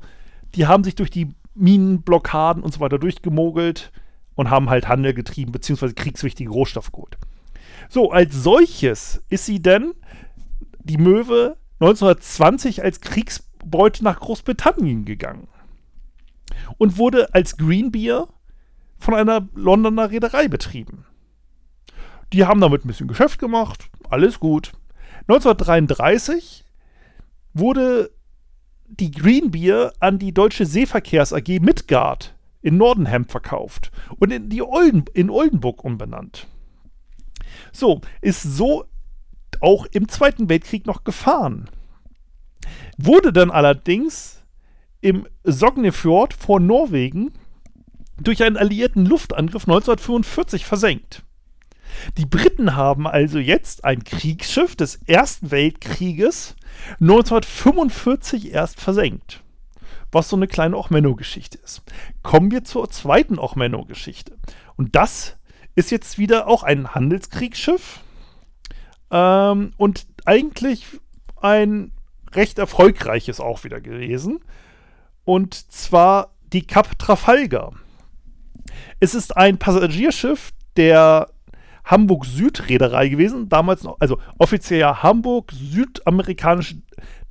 die 0.55 0.65
haben 0.65 0.85
sich 0.85 0.95
durch 0.95 1.09
die 1.09 1.27
Minenblockaden 1.55 2.63
und 2.63 2.73
so 2.73 2.79
weiter 2.79 2.99
durchgemogelt 2.99 3.91
und 4.37 4.49
haben 4.49 4.69
halt 4.69 4.87
Handel 4.87 5.13
getrieben, 5.13 5.51
beziehungsweise 5.51 5.95
kriegswichtige 5.95 6.51
Rohstoffe 6.51 6.91
geholt. 6.93 7.17
So, 7.89 8.11
als 8.11 8.33
solches 8.35 9.21
ist 9.29 9.45
sie 9.45 9.61
denn, 9.61 9.93
die 10.79 10.97
Möwe, 10.97 11.57
1920 11.79 12.83
als 12.83 13.01
Kriegsbeute 13.01 14.03
nach 14.03 14.19
Großbritannien 14.19 15.03
gegangen 15.05 15.47
und 16.77 16.97
wurde 16.97 17.33
als 17.33 17.57
Green 17.57 17.91
Beer 17.91 18.27
von 18.99 19.15
einer 19.15 19.47
Londoner 19.53 20.11
Reederei 20.11 20.47
betrieben. 20.47 21.05
Die 22.31 22.45
haben 22.45 22.61
damit 22.61 22.85
ein 22.85 22.87
bisschen 22.87 23.07
Geschäft 23.07 23.39
gemacht, 23.39 23.89
alles 24.09 24.39
gut. 24.39 24.71
1933 25.27 26.63
wurde 27.53 28.11
die 28.85 29.11
Green 29.11 29.51
Beer 29.51 29.93
an 29.99 30.19
die 30.19 30.33
Deutsche 30.33 30.65
Seeverkehrs 30.65 31.33
AG 31.33 31.59
Midgard 31.59 32.36
in 32.67 32.75
Nordenham 32.75 33.23
verkauft 33.23 33.91
und 34.19 34.33
in, 34.33 34.49
die 34.49 34.61
Olden, 34.61 35.05
in 35.13 35.29
Oldenburg 35.29 35.85
umbenannt. 35.85 36.47
So, 37.71 38.01
ist 38.21 38.43
so 38.43 38.83
auch 39.61 39.85
im 39.85 40.09
Zweiten 40.09 40.49
Weltkrieg 40.49 40.85
noch 40.85 41.05
gefahren. 41.05 41.69
Wurde 42.97 43.31
dann 43.31 43.51
allerdings 43.51 44.43
im 44.99 45.25
Sognefjord 45.45 46.33
vor 46.33 46.59
Norwegen 46.59 47.31
durch 48.19 48.43
einen 48.43 48.57
alliierten 48.57 49.05
Luftangriff 49.05 49.63
1945 49.63 50.65
versenkt. 50.65 51.23
Die 52.17 52.25
Briten 52.25 52.75
haben 52.75 53.07
also 53.07 53.39
jetzt 53.39 53.85
ein 53.85 54.03
Kriegsschiff 54.03 54.75
des 54.75 54.99
Ersten 55.05 55.51
Weltkrieges 55.51 56.57
1945 56.99 58.51
erst 58.51 58.81
versenkt. 58.81 59.41
Was 60.11 60.29
so 60.29 60.35
eine 60.35 60.47
kleine 60.47 60.77
Ochmenno-Geschichte 60.77 61.57
ist. 61.57 61.81
Kommen 62.23 62.51
wir 62.51 62.63
zur 62.63 62.89
zweiten 62.89 63.39
Ochmenno-Geschichte. 63.39 64.37
Und 64.75 64.95
das 64.95 65.37
ist 65.75 65.91
jetzt 65.91 66.17
wieder 66.17 66.47
auch 66.47 66.63
ein 66.63 66.95
Handelskriegsschiff. 66.95 68.01
Ähm, 69.11 69.73
und 69.77 70.07
eigentlich 70.25 70.85
ein 71.41 71.91
recht 72.33 72.59
erfolgreiches 72.59 73.39
auch 73.39 73.63
wieder 73.63 73.81
gewesen. 73.81 74.39
Und 75.23 75.53
zwar 75.71 76.31
die 76.53 76.65
Cap 76.65 76.97
Trafalgar. 76.99 77.73
Es 78.99 79.13
ist 79.13 79.35
ein 79.35 79.57
Passagierschiff 79.57 80.51
der 80.77 81.29
Hamburg 81.83 82.25
Süd 82.25 82.67
Reederei 82.69 83.07
gewesen, 83.07 83.47
damals 83.49 83.83
noch, 83.83 83.97
also 83.99 84.19
offiziell 84.37 84.81
ja 84.81 85.03
Hamburg 85.03 85.51
Südamerikanische 85.53 86.81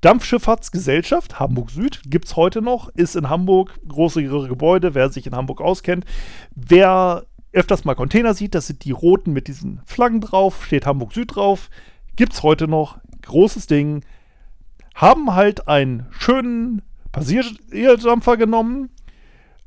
Dampfschifffahrtsgesellschaft, 0.01 1.41
Hamburg 1.41 1.71
Süd, 1.71 2.03
gibt 2.07 2.27
es 2.27 2.37
heute 2.37 2.63
noch, 2.63 2.89
ist 2.91 3.17
in 3.17 3.29
Hamburg, 3.29 3.79
große 3.89 4.23
Gebäude, 4.23 4.95
wer 4.95 5.11
sich 5.11 5.27
in 5.27 5.35
Hamburg 5.35 5.61
auskennt. 5.61 6.05
Wer 6.55 7.27
öfters 7.53 7.85
mal 7.85 7.95
Container 7.95 8.35
sieht, 8.35 8.55
das 8.55 8.67
sind 8.67 8.85
die 8.85 8.93
roten 8.93 9.33
mit 9.33 9.49
diesen 9.49 9.81
Flaggen 9.87 10.21
drauf, 10.21 10.65
steht 10.67 10.87
Hamburg 10.87 11.13
Süd 11.15 11.35
drauf, 11.35 11.71
gibt 12.15 12.35
es 12.35 12.43
heute 12.43 12.69
noch, 12.69 12.99
großes 13.23 13.67
Ding. 13.67 14.05
Haben 14.95 15.35
halt 15.35 15.67
einen 15.69 16.07
schönen 16.11 16.83
Passierdampfer 17.13 18.37
genommen, 18.37 18.91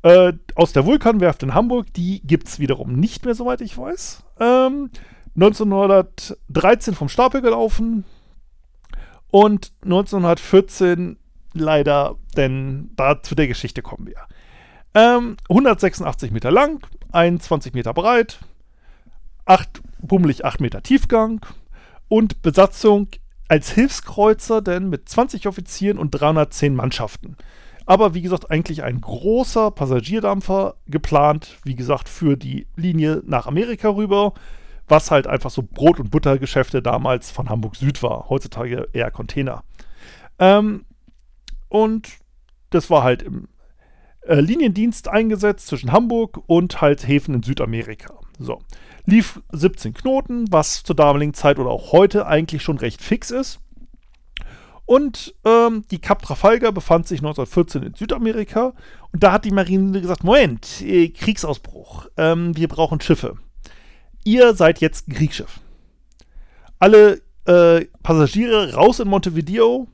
äh, 0.02 0.32
aus 0.54 0.72
der 0.72 0.86
Vulkanwerft 0.86 1.42
in 1.42 1.54
Hamburg, 1.54 1.92
die 1.94 2.22
gibt 2.22 2.48
es 2.48 2.58
wiederum 2.58 2.94
nicht 2.94 3.24
mehr, 3.24 3.34
soweit 3.34 3.60
ich 3.60 3.76
weiß. 3.76 4.22
Ähm, 4.38 4.90
1913 5.34 6.94
vom 6.94 7.08
Stapel 7.08 7.42
gelaufen 7.42 8.04
und 9.30 9.72
1914 9.84 11.16
leider, 11.52 12.16
denn 12.36 12.90
da 12.96 13.22
zu 13.22 13.34
der 13.34 13.48
Geschichte 13.48 13.82
kommen 13.82 14.06
wir. 14.06 14.26
Ähm, 14.94 15.36
186 15.48 16.30
Meter 16.30 16.50
lang, 16.50 16.84
21 17.12 17.74
Meter 17.74 17.94
breit, 17.94 18.40
8, 19.46 19.82
bummelig 20.00 20.44
8 20.44 20.60
Meter 20.60 20.82
Tiefgang 20.82 21.44
und 22.08 22.42
Besatzung 22.42 23.08
als 23.48 23.70
Hilfskreuzer 23.70 24.62
denn 24.62 24.88
mit 24.88 25.08
20 25.08 25.48
Offizieren 25.48 25.98
und 25.98 26.10
310 26.10 26.74
Mannschaften. 26.74 27.36
Aber 27.86 28.14
wie 28.14 28.22
gesagt, 28.22 28.50
eigentlich 28.50 28.84
ein 28.84 29.00
großer 29.00 29.72
Passagierdampfer 29.72 30.76
geplant, 30.86 31.58
wie 31.64 31.74
gesagt, 31.74 32.08
für 32.08 32.36
die 32.36 32.68
Linie 32.76 33.22
nach 33.26 33.46
Amerika 33.46 33.88
rüber, 33.88 34.34
was 34.90 35.10
halt 35.10 35.26
einfach 35.26 35.50
so 35.50 35.62
Brot- 35.62 36.00
und 36.00 36.10
Buttergeschäfte 36.10 36.82
damals 36.82 37.30
von 37.30 37.48
Hamburg 37.48 37.76
Süd 37.76 38.02
war. 38.02 38.28
Heutzutage 38.28 38.88
eher 38.92 39.10
Container. 39.10 39.62
Ähm, 40.38 40.84
und 41.68 42.08
das 42.70 42.90
war 42.90 43.02
halt 43.02 43.22
im 43.22 43.48
äh, 44.22 44.40
Liniendienst 44.40 45.08
eingesetzt 45.08 45.68
zwischen 45.68 45.92
Hamburg 45.92 46.40
und 46.46 46.80
halt 46.80 47.06
Häfen 47.06 47.34
in 47.34 47.42
Südamerika. 47.42 48.14
So. 48.38 48.60
Lief 49.06 49.40
17 49.52 49.94
Knoten, 49.94 50.52
was 50.52 50.82
zur 50.82 50.96
damaligen 50.96 51.34
Zeit 51.34 51.58
oder 51.58 51.70
auch 51.70 51.92
heute 51.92 52.26
eigentlich 52.26 52.62
schon 52.62 52.78
recht 52.78 53.00
fix 53.00 53.30
ist. 53.30 53.60
Und 54.84 55.34
ähm, 55.44 55.84
die 55.90 56.00
Cap 56.00 56.22
Trafalgar 56.22 56.72
befand 56.72 57.06
sich 57.06 57.20
1914 57.20 57.82
in 57.84 57.94
Südamerika. 57.94 58.72
Und 59.12 59.22
da 59.22 59.32
hat 59.32 59.44
die 59.44 59.52
Marine 59.52 60.00
gesagt: 60.00 60.24
Moment, 60.24 60.82
äh, 60.82 61.10
Kriegsausbruch. 61.10 62.08
Ähm, 62.16 62.56
wir 62.56 62.66
brauchen 62.66 63.00
Schiffe. 63.00 63.36
Ihr 64.24 64.54
seid 64.54 64.80
jetzt 64.80 65.08
ein 65.08 65.14
Kriegsschiff. 65.14 65.60
Alle 66.78 67.22
äh, 67.46 67.86
Passagiere 68.02 68.74
raus 68.74 69.00
in 69.00 69.08
Montevideo, 69.08 69.88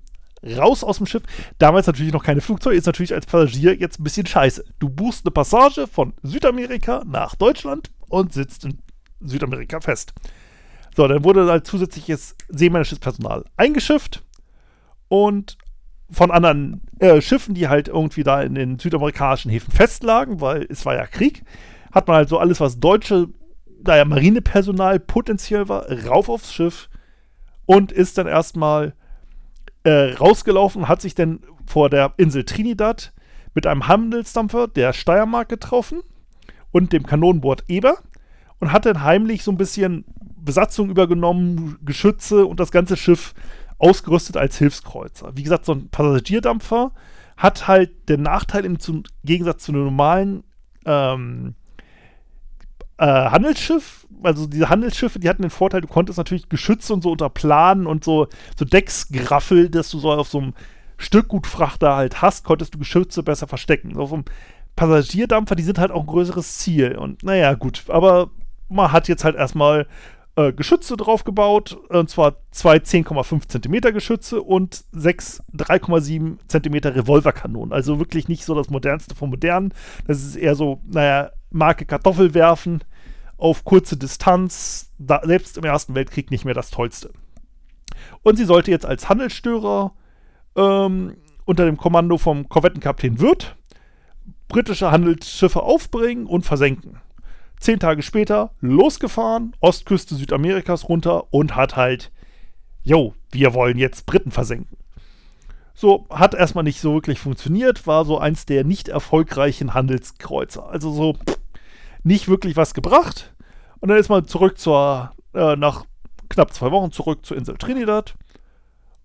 raus 0.56 0.85
aus 0.85 0.99
dem 0.99 1.06
Schiff. 1.06 1.23
Damals 1.59 1.87
natürlich 1.87 2.12
noch 2.12 2.25
keine 2.25 2.40
Flugzeuge, 2.40 2.76
ist 2.76 2.87
natürlich 2.87 3.14
als 3.14 3.26
Passagier 3.26 3.75
jetzt 3.75 4.00
ein 4.00 4.04
bisschen 4.04 4.26
scheiße. 4.26 4.64
Du 4.78 4.88
buchst 4.88 5.25
eine 5.25 5.33
Passage 5.33 5.87
von 5.87 6.12
Südamerika 6.23 7.02
nach 7.06 7.35
Deutschland 7.35 7.90
und 8.09 8.33
sitzt 8.33 8.64
in 8.64 8.78
Südamerika 9.21 9.80
fest. 9.80 10.12
So, 10.97 11.06
dann 11.06 11.25
wurde 11.25 11.47
halt 11.50 11.66
zusätzliches 11.66 12.35
seemännisches 12.49 12.99
Personal 12.99 13.45
eingeschifft 13.56 14.23
und 15.09 15.59
von 16.11 16.30
anderen 16.30 16.83
äh, 17.00 17.21
Schiffen, 17.21 17.54
die 17.54 17.68
halt 17.68 17.88
irgendwie 17.88 18.23
da 18.23 18.40
in 18.42 18.54
den 18.54 18.78
südamerikanischen 18.78 19.50
Häfen 19.50 19.73
festlagen, 19.73 20.40
weil 20.40 20.66
es 20.71 20.87
war 20.87 20.95
ja 20.95 21.06
Krieg, 21.06 21.42
hat 21.92 22.06
man 22.09 22.16
halt 22.16 22.28
so 22.28 22.38
alles, 22.38 22.61
was 22.61 22.78
deutsche, 22.78 23.28
naja, 23.85 24.04
Marinepersonal 24.04 25.00
potenziell 25.00 25.68
war, 25.68 25.87
rauf 26.06 26.28
aufs 26.28 26.52
Schiff 26.52 26.88
und 27.66 27.92
ist 27.92 28.18
dann 28.18 28.26
erstmal 28.26 28.95
äh, 29.85 30.14
rausgelaufen, 30.14 30.88
hat 30.88 31.00
sich 31.00 31.14
dann 31.14 31.40
vor 31.66 31.90
der 31.90 32.14
Insel 32.16 32.45
Trinidad 32.45 33.12
mit 33.54 33.66
einem 33.66 33.88
Handelsdampfer 33.88 34.68
der 34.68 34.92
Steiermark 34.92 35.49
getroffen 35.49 36.00
und 36.73 36.92
dem 36.92 37.06
Kanonenboot 37.06 37.64
Eber 37.68 37.99
und 38.61 38.73
hat 38.73 38.87
dann 38.87 39.02
heimlich 39.02 39.42
so 39.42 39.50
ein 39.50 39.56
bisschen 39.56 40.04
Besatzung 40.37 40.90
übergenommen, 40.90 41.78
Geschütze 41.85 42.47
und 42.47 42.61
das 42.61 42.71
ganze 42.71 42.97
Schiff 42.97 43.35
ausgerüstet 43.78 44.37
als 44.37 44.59
Hilfskreuzer. 44.59 45.33
Wie 45.37 45.42
gesagt, 45.42 45.64
so 45.64 45.73
ein 45.73 45.88
Passagierdampfer 45.88 46.92
hat 47.37 47.68
halt 47.68 48.09
den 48.09 48.23
Nachteil 48.23 48.64
im 48.64 48.78
Gegensatz 49.25 49.64
zu 49.64 49.73
einem 49.73 49.85
normalen 49.85 50.45
ähm, 50.87 51.54
äh, 52.98 53.06
Handelsschiff. 53.06 54.06
Also 54.22 54.46
diese 54.46 54.68
Handelsschiffe, 54.68 55.18
die 55.18 55.28
hatten 55.28 55.42
den 55.42 55.50
Vorteil, 55.50 55.82
du 55.82 55.88
konntest 55.88 56.18
natürlich 56.18 56.48
Geschütze 56.48 56.94
und 56.94 57.02
so 57.02 57.12
unterplanen 57.12 57.86
und 57.86 58.02
so, 58.02 58.28
so 58.58 58.64
Decksgraffel, 58.64 59.68
dass 59.68 59.90
du 59.90 59.98
so 59.98 60.10
auf 60.12 60.28
so 60.28 60.38
einem 60.38 60.54
Stückgutfrachter 60.96 61.94
halt 61.94 62.22
hast, 62.22 62.44
konntest 62.44 62.74
du 62.74 62.78
Geschütze 62.78 63.22
besser 63.22 63.46
verstecken. 63.46 63.96
Auf 63.96 64.12
einem 64.12 64.24
Passagierdampfer, 64.74 65.54
die 65.54 65.62
sind 65.62 65.78
halt 65.78 65.90
auch 65.90 66.00
ein 66.00 66.06
größeres 66.06 66.58
Ziel. 66.58 66.96
Und 66.96 67.22
naja, 67.22 67.54
gut, 67.54 67.84
aber 67.88 68.30
man 68.68 68.92
hat 68.92 69.08
jetzt 69.08 69.24
halt 69.24 69.36
erstmal 69.36 69.86
äh, 70.36 70.52
Geschütze 70.52 70.96
draufgebaut, 70.96 71.78
und 71.88 72.10
zwar 72.10 72.36
zwei 72.50 72.76
10,5 72.76 73.48
cm 73.48 73.94
Geschütze 73.94 74.42
und 74.42 74.84
sechs 74.92 75.42
3,7 75.56 76.38
cm 76.48 76.74
Revolverkanonen. 76.92 77.72
Also 77.72 77.98
wirklich 77.98 78.28
nicht 78.28 78.44
so 78.44 78.54
das 78.54 78.70
modernste 78.70 79.14
vom 79.14 79.30
modernen. 79.30 79.72
Das 80.06 80.22
ist 80.22 80.36
eher 80.36 80.54
so, 80.54 80.80
naja, 80.86 81.30
Marke 81.50 81.86
Kartoffel 81.86 82.34
werfen 82.34 82.82
auf 83.36 83.64
kurze 83.64 83.96
Distanz, 83.96 84.92
selbst 84.98 85.58
im 85.58 85.64
Ersten 85.64 85.94
Weltkrieg 85.94 86.30
nicht 86.30 86.44
mehr 86.44 86.54
das 86.54 86.70
Tollste. 86.70 87.12
Und 88.22 88.36
sie 88.36 88.44
sollte 88.44 88.70
jetzt 88.70 88.86
als 88.86 89.08
Handelsstörer 89.08 89.92
ähm, 90.56 91.16
unter 91.44 91.64
dem 91.64 91.76
Kommando 91.76 92.18
vom 92.18 92.48
Korvettenkapitän 92.48 93.20
Wirth 93.20 93.56
britische 94.48 94.90
Handelsschiffe 94.90 95.62
aufbringen 95.62 96.26
und 96.26 96.44
versenken. 96.44 97.00
Zehn 97.58 97.78
Tage 97.78 98.02
später 98.02 98.50
losgefahren, 98.60 99.54
Ostküste 99.60 100.14
Südamerikas 100.14 100.88
runter 100.88 101.32
und 101.32 101.56
hat 101.56 101.76
halt, 101.76 102.12
yo, 102.82 103.14
wir 103.32 103.54
wollen 103.54 103.78
jetzt 103.78 104.06
Briten 104.06 104.30
versenken. 104.30 104.76
So, 105.78 106.06
hat 106.09 106.33
erstmal 106.33 106.64
nicht 106.64 106.80
so 106.80 106.95
wirklich 106.95 107.21
funktioniert, 107.21 107.87
war 107.87 108.06
so 108.06 108.18
eins 108.18 108.47
der 108.47 108.64
nicht 108.64 108.88
erfolgreichen 108.88 109.75
Handelskreuzer. 109.75 110.66
Also 110.66 110.90
so 110.90 111.16
nicht 112.02 112.28
wirklich 112.28 112.56
was 112.56 112.73
gebracht. 112.73 113.35
Und 113.80 113.90
dann 113.90 113.99
ist 113.99 114.09
man 114.09 114.26
zurück 114.26 114.59
zur, 114.59 115.12
äh, 115.35 115.54
nach 115.54 115.85
knapp 116.30 116.54
zwei 116.54 116.71
Wochen 116.71 116.92
zurück 116.92 117.26
zur 117.26 117.37
Insel 117.37 117.59
Trinidad. 117.59 118.14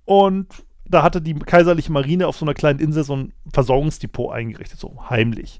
Und 0.05 0.47
da 0.85 1.03
hatte 1.03 1.21
die 1.21 1.33
kaiserliche 1.33 1.91
Marine 1.91 2.25
auf 2.25 2.37
so 2.37 2.45
einer 2.45 2.53
kleinen 2.53 2.79
Insel 2.79 3.03
so 3.03 3.17
ein 3.17 3.33
Versorgungsdepot 3.51 4.31
eingerichtet, 4.31 4.79
so 4.79 5.09
heimlich. 5.09 5.59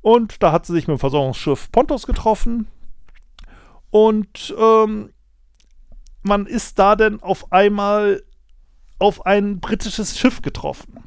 Und 0.00 0.44
da 0.44 0.52
hat 0.52 0.64
sie 0.64 0.74
sich 0.74 0.86
mit 0.86 0.98
dem 0.98 1.00
Versorgungsschiff 1.00 1.72
Pontos 1.72 2.06
getroffen. 2.06 2.68
Und 3.90 4.54
ähm, 4.56 5.10
man 6.22 6.46
ist 6.46 6.78
da 6.78 6.94
denn 6.94 7.20
auf 7.20 7.50
einmal 7.50 8.22
auf 8.98 9.26
ein 9.26 9.60
britisches 9.60 10.18
Schiff 10.18 10.42
getroffen. 10.42 10.98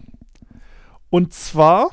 Und 1.09 1.33
zwar, 1.33 1.91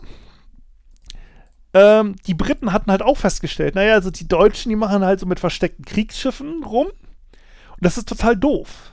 ähm, 1.73 2.17
die 2.27 2.35
Briten 2.35 2.73
hatten 2.73 2.91
halt 2.91 3.03
auch 3.03 3.17
festgestellt, 3.17 3.75
naja, 3.75 3.95
also 3.95 4.11
die 4.11 4.29
Deutschen, 4.29 4.71
die 4.71 4.77
machen 4.77 5.05
halt 5.05 5.21
so 5.21 5.27
mit 5.27 5.41
versteckten 5.41 5.85
Kriegsschiffen 5.85 6.63
rum. 6.65 6.87
Und 6.89 7.85
das 7.85 7.99
ist 7.99 8.09
total 8.09 8.37
doof. 8.37 8.93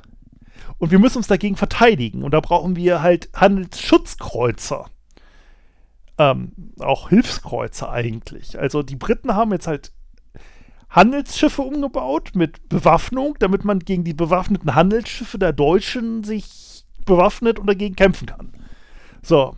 Und 0.77 0.91
wir 0.91 0.99
müssen 0.99 1.17
uns 1.17 1.27
dagegen 1.27 1.55
verteidigen. 1.55 2.23
Und 2.23 2.33
da 2.33 2.39
brauchen 2.39 2.75
wir 2.75 3.01
halt 3.01 3.29
Handelsschutzkreuzer. 3.33 4.89
Ähm, 6.17 6.51
auch 6.79 7.09
Hilfskreuzer 7.09 7.89
eigentlich. 7.89 8.59
Also 8.59 8.83
die 8.83 8.95
Briten 8.95 9.33
haben 9.33 9.51
jetzt 9.51 9.67
halt 9.67 9.91
Handelsschiffe 10.89 11.63
umgebaut 11.63 12.31
mit 12.35 12.69
Bewaffnung, 12.69 13.35
damit 13.39 13.65
man 13.65 13.79
gegen 13.79 14.03
die 14.03 14.13
bewaffneten 14.13 14.75
Handelsschiffe 14.75 15.39
der 15.39 15.51
Deutschen 15.51 16.23
sich 16.23 16.72
bewaffnet 17.05 17.59
und 17.59 17.67
dagegen 17.67 17.95
kämpfen 17.95 18.27
kann. 18.27 18.53
So. 19.21 19.55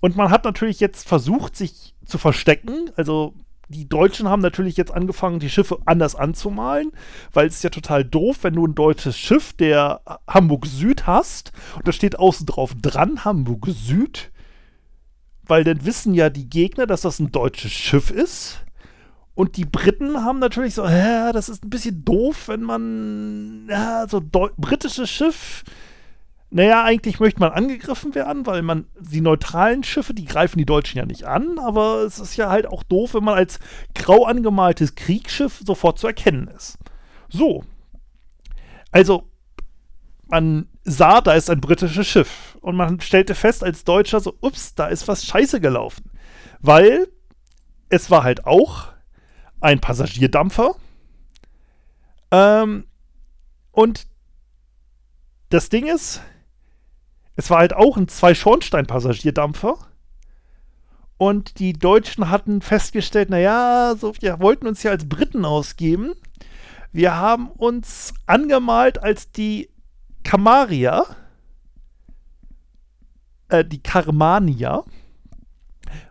Und 0.00 0.16
man 0.16 0.30
hat 0.30 0.44
natürlich 0.44 0.80
jetzt 0.80 1.08
versucht, 1.08 1.56
sich 1.56 1.94
zu 2.04 2.18
verstecken. 2.18 2.90
Also 2.96 3.34
die 3.68 3.88
Deutschen 3.88 4.28
haben 4.28 4.42
natürlich 4.42 4.76
jetzt 4.76 4.92
angefangen, 4.92 5.40
die 5.40 5.48
Schiffe 5.48 5.78
anders 5.86 6.14
anzumalen, 6.14 6.92
weil 7.32 7.46
es 7.46 7.56
ist 7.56 7.64
ja 7.64 7.70
total 7.70 8.04
doof, 8.04 8.38
wenn 8.42 8.54
du 8.54 8.66
ein 8.66 8.74
deutsches 8.74 9.18
Schiff 9.18 9.52
der 9.54 10.00
Hamburg 10.28 10.66
Süd 10.66 11.06
hast 11.06 11.52
und 11.76 11.88
da 11.88 11.92
steht 11.92 12.18
außen 12.18 12.46
drauf 12.46 12.74
dran 12.80 13.24
Hamburg 13.24 13.66
Süd, 13.68 14.30
weil 15.46 15.64
dann 15.64 15.84
wissen 15.84 16.14
ja 16.14 16.30
die 16.30 16.48
Gegner, 16.48 16.86
dass 16.86 17.02
das 17.02 17.18
ein 17.18 17.32
deutsches 17.32 17.72
Schiff 17.72 18.10
ist. 18.10 18.60
Und 19.34 19.56
die 19.56 19.64
Briten 19.64 20.24
haben 20.24 20.38
natürlich 20.38 20.74
so, 20.74 20.84
ja, 20.84 21.32
das 21.32 21.48
ist 21.48 21.64
ein 21.64 21.70
bisschen 21.70 22.04
doof, 22.04 22.46
wenn 22.46 22.62
man 22.62 23.66
ja, 23.68 24.06
so 24.08 24.20
britisches 24.20 25.10
Schiff 25.10 25.64
naja, 26.54 26.84
eigentlich 26.84 27.18
möchte 27.18 27.40
man 27.40 27.50
angegriffen 27.50 28.14
werden, 28.14 28.46
weil 28.46 28.62
man 28.62 28.86
die 29.00 29.20
neutralen 29.20 29.82
Schiffe, 29.82 30.14
die 30.14 30.24
greifen 30.24 30.56
die 30.56 30.64
Deutschen 30.64 30.98
ja 30.98 31.04
nicht 31.04 31.24
an, 31.24 31.58
aber 31.58 32.04
es 32.04 32.20
ist 32.20 32.36
ja 32.36 32.48
halt 32.48 32.68
auch 32.68 32.84
doof, 32.84 33.14
wenn 33.14 33.24
man 33.24 33.34
als 33.34 33.58
grau 33.96 34.24
angemaltes 34.24 34.94
Kriegsschiff 34.94 35.62
sofort 35.66 35.98
zu 35.98 36.06
erkennen 36.06 36.46
ist. 36.46 36.78
So. 37.28 37.64
Also, 38.92 39.28
man 40.28 40.68
sah, 40.84 41.20
da 41.20 41.32
ist 41.32 41.50
ein 41.50 41.60
britisches 41.60 42.06
Schiff 42.06 42.56
und 42.60 42.76
man 42.76 43.00
stellte 43.00 43.34
fest 43.34 43.64
als 43.64 43.82
Deutscher 43.82 44.20
so, 44.20 44.36
ups, 44.40 44.76
da 44.76 44.86
ist 44.86 45.08
was 45.08 45.26
scheiße 45.26 45.60
gelaufen. 45.60 46.08
Weil 46.60 47.08
es 47.88 48.12
war 48.12 48.22
halt 48.22 48.46
auch 48.46 48.92
ein 49.60 49.80
Passagierdampfer. 49.80 50.76
Ähm, 52.30 52.86
und 53.72 54.06
das 55.48 55.68
Ding 55.68 55.88
ist, 55.88 56.20
es 57.36 57.50
war 57.50 57.58
halt 57.58 57.74
auch 57.74 57.96
ein 57.96 58.08
Zwei-Schornstein-Passagierdampfer. 58.08 59.76
Und 61.16 61.58
die 61.58 61.72
Deutschen 61.72 62.30
hatten 62.30 62.60
festgestellt, 62.60 63.30
naja, 63.30 63.94
so, 63.98 64.12
wir 64.20 64.40
wollten 64.40 64.66
uns 64.66 64.82
ja 64.82 64.90
als 64.90 65.08
Briten 65.08 65.44
ausgeben. 65.44 66.14
Wir 66.92 67.16
haben 67.16 67.48
uns 67.48 68.14
angemalt 68.26 69.02
als 69.02 69.30
die 69.32 69.70
Kamaria, 70.22 71.04
äh, 73.48 73.64
die 73.64 73.82
Karmania. 73.82 74.84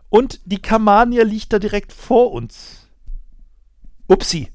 Und 0.09 0.41
die 0.45 0.61
Karmania 0.61 1.23
liegt 1.23 1.53
da 1.53 1.59
direkt 1.59 1.91
vor 1.91 2.31
uns. 2.31 2.87
Upsi. 4.07 4.51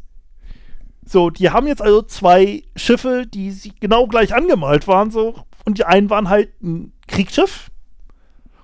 So, 1.05 1.31
die 1.31 1.51
haben 1.51 1.67
jetzt 1.67 1.83
also 1.83 2.03
zwei 2.03 2.63
Schiffe, 2.77 3.27
die 3.27 3.73
genau 3.81 4.07
gleich 4.07 4.35
angemalt 4.35 4.87
waren, 4.87 5.11
so 5.11 5.45
und 5.69 5.77
die 5.77 5.85
einen 5.85 6.09
waren 6.09 6.31
halt 6.31 6.51
ein 6.63 6.95
Kriegsschiff 7.09 7.71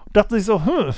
und 0.07 0.17
dachten 0.17 0.37
sich 0.37 0.47
so, 0.47 0.65
hm, 0.65 0.95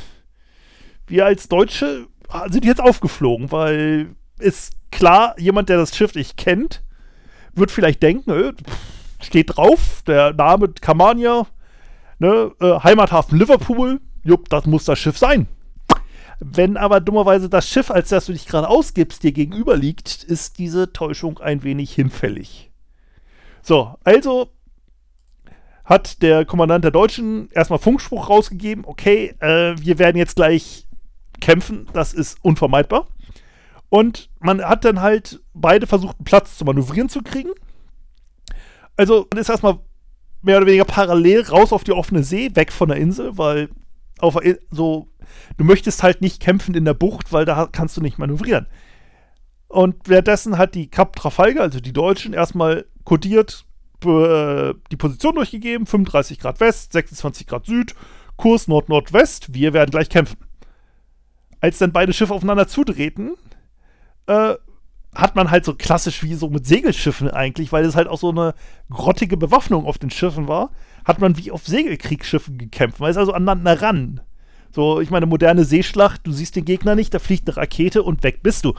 wir 1.08 1.26
als 1.26 1.48
Deutsche 1.48 2.06
sind 2.48 2.64
jetzt 2.64 2.80
aufgeflogen, 2.80 3.50
weil 3.50 4.14
ist 4.38 4.74
klar, 4.92 5.34
jemand, 5.36 5.68
der 5.68 5.78
das 5.78 5.96
Schiff 5.96 6.14
nicht 6.14 6.36
kennt, 6.36 6.84
wird 7.54 7.72
vielleicht 7.72 8.04
denken, 8.04 8.30
äh, 8.30 8.52
steht 9.20 9.56
drauf, 9.56 10.02
der 10.06 10.32
Name 10.32 10.68
Kamania, 10.80 11.46
ne, 12.20 12.52
äh, 12.60 12.78
Heimathafen 12.84 13.36
Liverpool, 13.36 14.00
jupp, 14.22 14.48
das 14.48 14.64
muss 14.66 14.84
das 14.84 15.00
Schiff 15.00 15.18
sein. 15.18 15.48
Wenn 16.38 16.76
aber 16.76 17.00
dummerweise 17.00 17.48
das 17.48 17.68
Schiff, 17.68 17.90
als 17.90 18.10
das 18.10 18.26
du 18.26 18.32
dich 18.32 18.46
gerade 18.46 18.68
ausgibst, 18.68 19.24
dir 19.24 19.32
gegenüber 19.32 19.76
liegt, 19.76 20.22
ist 20.22 20.58
diese 20.58 20.92
Täuschung 20.92 21.38
ein 21.38 21.64
wenig 21.64 21.92
hinfällig. 21.94 22.70
So, 23.60 23.96
also 24.04 24.52
hat 25.86 26.20
der 26.20 26.44
Kommandant 26.44 26.84
der 26.84 26.90
Deutschen 26.90 27.48
erstmal 27.52 27.78
Funkspruch 27.78 28.28
rausgegeben, 28.28 28.84
okay, 28.84 29.34
äh, 29.38 29.76
wir 29.78 29.98
werden 29.98 30.16
jetzt 30.16 30.36
gleich 30.36 30.86
kämpfen, 31.40 31.86
das 31.92 32.12
ist 32.12 32.38
unvermeidbar. 32.42 33.06
Und 33.88 34.30
man 34.40 34.62
hat 34.62 34.84
dann 34.84 35.00
halt 35.00 35.40
beide 35.54 35.86
versucht, 35.86 36.16
einen 36.18 36.24
Platz 36.24 36.58
zu 36.58 36.64
manövrieren 36.64 37.08
zu 37.08 37.22
kriegen. 37.22 37.50
Also 38.96 39.28
man 39.32 39.40
ist 39.40 39.48
erstmal 39.48 39.78
mehr 40.42 40.58
oder 40.58 40.66
weniger 40.66 40.84
parallel 40.84 41.42
raus 41.42 41.72
auf 41.72 41.84
die 41.84 41.92
offene 41.92 42.24
See, 42.24 42.50
weg 42.54 42.72
von 42.72 42.88
der 42.88 42.98
Insel, 42.98 43.38
weil 43.38 43.68
auf 44.18 44.36
so, 44.70 45.08
du 45.56 45.64
möchtest 45.64 46.02
halt 46.02 46.20
nicht 46.20 46.40
kämpfen 46.40 46.74
in 46.74 46.84
der 46.84 46.94
Bucht, 46.94 47.32
weil 47.32 47.44
da 47.44 47.68
kannst 47.70 47.96
du 47.96 48.00
nicht 48.00 48.18
manövrieren. 48.18 48.66
Und 49.68 50.08
währenddessen 50.08 50.58
hat 50.58 50.74
die 50.74 50.88
Kap 50.88 51.14
Trafalgar, 51.14 51.62
also 51.62 51.78
die 51.78 51.92
Deutschen, 51.92 52.32
erstmal 52.32 52.86
kodiert 53.04 53.66
äh, 54.08 54.74
die 54.90 54.96
Position 54.96 55.34
durchgegeben: 55.34 55.86
35 55.86 56.38
Grad 56.38 56.60
West, 56.60 56.92
26 56.92 57.46
Grad 57.46 57.66
Süd, 57.66 57.94
Kurs 58.36 58.68
Nord-Nordwest. 58.68 59.54
Wir 59.54 59.72
werden 59.72 59.90
gleich 59.90 60.08
kämpfen. 60.08 60.38
Als 61.60 61.78
dann 61.78 61.92
beide 61.92 62.12
Schiffe 62.12 62.34
aufeinander 62.34 62.68
zudrehten, 62.68 63.34
äh, 64.26 64.54
hat 65.14 65.34
man 65.34 65.50
halt 65.50 65.64
so 65.64 65.74
klassisch 65.74 66.22
wie 66.22 66.34
so 66.34 66.50
mit 66.50 66.66
Segelschiffen 66.66 67.30
eigentlich, 67.30 67.72
weil 67.72 67.84
es 67.84 67.96
halt 67.96 68.06
auch 68.06 68.18
so 68.18 68.30
eine 68.30 68.54
grottige 68.90 69.36
Bewaffnung 69.36 69.86
auf 69.86 69.98
den 69.98 70.10
Schiffen 70.10 70.46
war, 70.46 70.70
hat 71.04 71.20
man 71.20 71.38
wie 71.38 71.50
auf 71.50 71.66
Segelkriegsschiffen 71.66 72.58
gekämpft. 72.58 73.00
Man 73.00 73.10
ist 73.10 73.16
also 73.16 73.32
aneinander 73.32 73.80
ran. 73.80 74.20
So, 74.72 75.00
ich 75.00 75.10
meine, 75.10 75.24
moderne 75.24 75.64
Seeschlacht, 75.64 76.26
du 76.26 76.32
siehst 76.32 76.54
den 76.54 76.66
Gegner 76.66 76.94
nicht, 76.94 77.14
da 77.14 77.18
fliegt 77.18 77.48
eine 77.48 77.56
Rakete 77.56 78.02
und 78.02 78.22
weg 78.22 78.42
bist 78.42 78.64
du. 78.66 78.74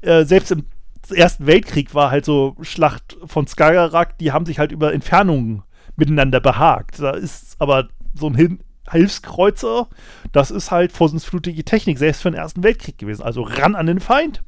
Äh, 0.00 0.24
selbst 0.24 0.52
im 0.52 0.66
Ersten 1.10 1.46
Weltkrieg 1.46 1.94
war 1.94 2.10
halt 2.10 2.24
so 2.24 2.56
Schlacht 2.62 3.16
von 3.24 3.46
Skagerrak, 3.46 4.18
die 4.18 4.32
haben 4.32 4.46
sich 4.46 4.58
halt 4.58 4.72
über 4.72 4.92
Entfernungen 4.92 5.62
miteinander 5.96 6.40
behagt. 6.40 7.00
Da 7.00 7.10
ist 7.10 7.56
aber 7.58 7.88
so 8.14 8.28
ein 8.28 8.34
Hin 8.34 8.60
Hilfskreuzer, 8.90 9.88
das 10.32 10.50
ist 10.50 10.70
halt 10.70 10.92
vorsinnsflutige 10.92 11.64
Technik, 11.64 11.98
selbst 11.98 12.22
für 12.22 12.30
den 12.30 12.38
Ersten 12.38 12.62
Weltkrieg 12.62 12.98
gewesen. 12.98 13.22
Also 13.22 13.42
ran 13.42 13.74
an 13.74 13.86
den 13.86 14.00
Feind, 14.00 14.42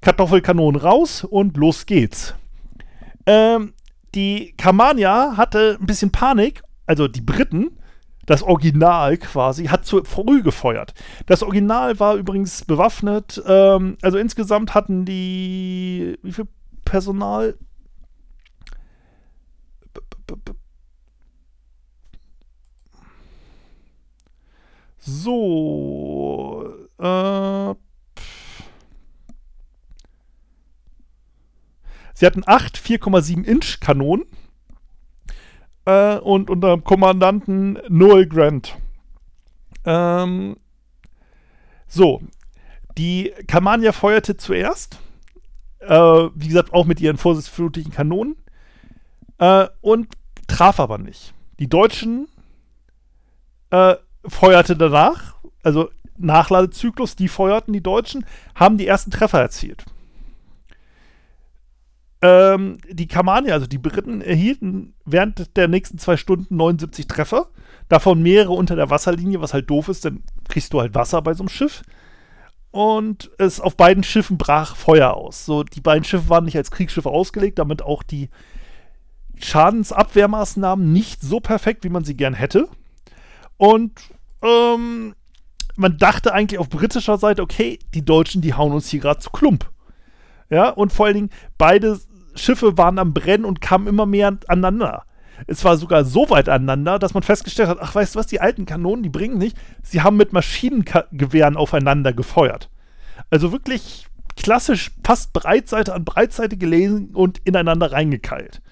Kartoffelkanonen 0.00 0.80
raus 0.80 1.24
und 1.24 1.56
los 1.56 1.86
geht's. 1.86 2.34
Ähm, 3.26 3.74
die 4.14 4.54
Kamania 4.56 5.36
hatte 5.36 5.78
ein 5.80 5.86
bisschen 5.86 6.10
Panik, 6.10 6.62
also 6.86 7.08
die 7.08 7.20
Briten, 7.20 7.78
das 8.30 8.44
Original 8.44 9.16
quasi, 9.18 9.64
hat 9.64 9.84
zu 9.84 10.04
früh 10.04 10.44
gefeuert. 10.44 10.94
Das 11.26 11.42
Original 11.42 11.98
war 11.98 12.14
übrigens 12.14 12.64
bewaffnet. 12.64 13.42
Ähm, 13.44 13.96
also 14.02 14.18
insgesamt 14.18 14.72
hatten 14.72 15.04
die. 15.04 16.16
Wie 16.22 16.30
viel 16.30 16.46
Personal? 16.84 17.58
So. 24.98 26.72
Äh, 26.98 27.74
Sie 32.14 32.26
hatten 32.26 32.42
acht 32.46 32.78
4,7 32.78 33.42
Inch 33.42 33.80
Kanonen 33.80 34.24
äh, 35.90 36.18
und 36.18 36.50
unter 36.50 36.78
Kommandanten 36.78 37.78
Noel 37.88 38.26
Grant. 38.26 38.76
Ähm, 39.84 40.56
so, 41.88 42.22
die 42.96 43.32
Kamania 43.46 43.92
feuerte 43.92 44.36
zuerst, 44.36 44.98
äh, 45.80 45.96
wie 45.96 46.48
gesagt, 46.48 46.72
auch 46.72 46.86
mit 46.86 47.00
ihren 47.00 47.16
vorsichtsflutlichen 47.16 47.92
Kanonen 47.92 48.36
äh, 49.38 49.66
und 49.80 50.08
traf 50.46 50.78
aber 50.78 50.98
nicht. 50.98 51.34
Die 51.58 51.68
Deutschen 51.68 52.28
äh, 53.70 53.96
feuerte 54.26 54.76
danach, 54.76 55.34
also 55.62 55.90
Nachladezyklus, 56.18 57.16
die 57.16 57.28
feuerten 57.28 57.72
die 57.72 57.82
Deutschen, 57.82 58.26
haben 58.54 58.76
die 58.76 58.86
ersten 58.86 59.10
Treffer 59.10 59.40
erzielt. 59.40 59.84
Ähm, 62.22 62.78
die 62.90 63.08
Kamani, 63.08 63.50
also 63.50 63.66
die 63.66 63.78
Briten, 63.78 64.20
erhielten 64.20 64.94
während 65.04 65.56
der 65.56 65.68
nächsten 65.68 65.98
zwei 65.98 66.16
Stunden 66.16 66.56
79 66.56 67.06
Treffer. 67.06 67.48
Davon 67.88 68.22
mehrere 68.22 68.52
unter 68.52 68.76
der 68.76 68.90
Wasserlinie, 68.90 69.40
was 69.40 69.54
halt 69.54 69.70
doof 69.70 69.88
ist, 69.88 70.04
dann 70.04 70.22
kriegst 70.48 70.72
du 70.72 70.80
halt 70.80 70.94
Wasser 70.94 71.22
bei 71.22 71.34
so 71.34 71.42
einem 71.42 71.48
Schiff. 71.48 71.82
Und 72.70 73.30
es 73.38 73.60
auf 73.60 73.76
beiden 73.76 74.04
Schiffen 74.04 74.38
brach 74.38 74.76
Feuer 74.76 75.14
aus. 75.14 75.44
So, 75.44 75.64
die 75.64 75.80
beiden 75.80 76.04
Schiffe 76.04 76.28
waren 76.28 76.44
nicht 76.44 76.56
als 76.56 76.70
Kriegsschiffe 76.70 77.08
ausgelegt, 77.08 77.58
damit 77.58 77.82
auch 77.82 78.02
die 78.02 78.28
Schadensabwehrmaßnahmen 79.38 80.92
nicht 80.92 81.22
so 81.22 81.40
perfekt, 81.40 81.84
wie 81.84 81.88
man 81.88 82.04
sie 82.04 82.16
gern 82.16 82.34
hätte. 82.34 82.68
Und 83.56 83.92
ähm, 84.42 85.14
man 85.76 85.96
dachte 85.98 86.32
eigentlich 86.32 86.60
auf 86.60 86.68
britischer 86.68 87.18
Seite, 87.18 87.42
okay, 87.42 87.78
die 87.94 88.04
Deutschen, 88.04 88.42
die 88.42 88.54
hauen 88.54 88.72
uns 88.72 88.88
hier 88.88 89.00
gerade 89.00 89.20
zu 89.20 89.30
Klump. 89.30 89.68
Ja, 90.50 90.68
und 90.68 90.92
vor 90.92 91.06
allen 91.06 91.14
Dingen, 91.14 91.30
beide 91.58 91.98
Schiffe 92.34 92.76
waren 92.78 92.98
am 92.98 93.14
Brennen 93.14 93.44
und 93.44 93.60
kamen 93.60 93.86
immer 93.86 94.06
mehr 94.06 94.38
aneinander. 94.46 95.04
Es 95.46 95.64
war 95.64 95.76
sogar 95.76 96.04
so 96.04 96.28
weit 96.30 96.48
aneinander, 96.48 96.98
dass 96.98 97.14
man 97.14 97.22
festgestellt 97.22 97.68
hat, 97.68 97.78
ach, 97.80 97.94
weißt 97.94 98.14
du 98.14 98.18
was, 98.18 98.26
die 98.26 98.40
alten 98.40 98.66
Kanonen, 98.66 99.02
die 99.02 99.08
bringen 99.08 99.38
nicht. 99.38 99.56
Sie 99.82 100.02
haben 100.02 100.16
mit 100.16 100.32
Maschinengewehren 100.32 101.56
aufeinander 101.56 102.12
gefeuert. 102.12 102.70
Also 103.30 103.52
wirklich 103.52 104.06
klassisch 104.36 104.90
fast 105.04 105.32
Breitseite 105.32 105.94
an 105.94 106.04
Breitseite 106.04 106.56
gelesen 106.56 107.10
und 107.14 107.38
ineinander 107.44 107.92
reingekeilt. 107.92 108.62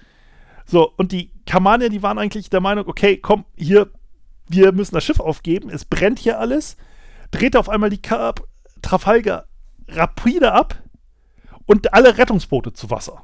So, 0.65 0.91
und 0.97 1.11
die 1.11 1.31
Kamanier, 1.45 1.89
die 1.89 2.03
waren 2.03 2.19
eigentlich 2.19 2.49
der 2.49 2.61
Meinung, 2.61 2.87
okay, 2.87 3.17
komm, 3.17 3.45
hier, 3.55 3.89
wir 4.47 4.71
müssen 4.71 4.95
das 4.95 5.03
Schiff 5.03 5.19
aufgeben, 5.19 5.69
es 5.69 5.85
brennt 5.85 6.19
hier 6.19 6.39
alles. 6.39 6.77
Dreht 7.31 7.55
auf 7.55 7.69
einmal 7.69 7.89
die 7.89 8.01
Kap 8.01 8.43
Trafalgar 8.81 9.45
rapide 9.87 10.53
ab 10.53 10.81
und 11.65 11.93
alle 11.93 12.17
Rettungsboote 12.17 12.73
zu 12.73 12.89
Wasser. 12.89 13.23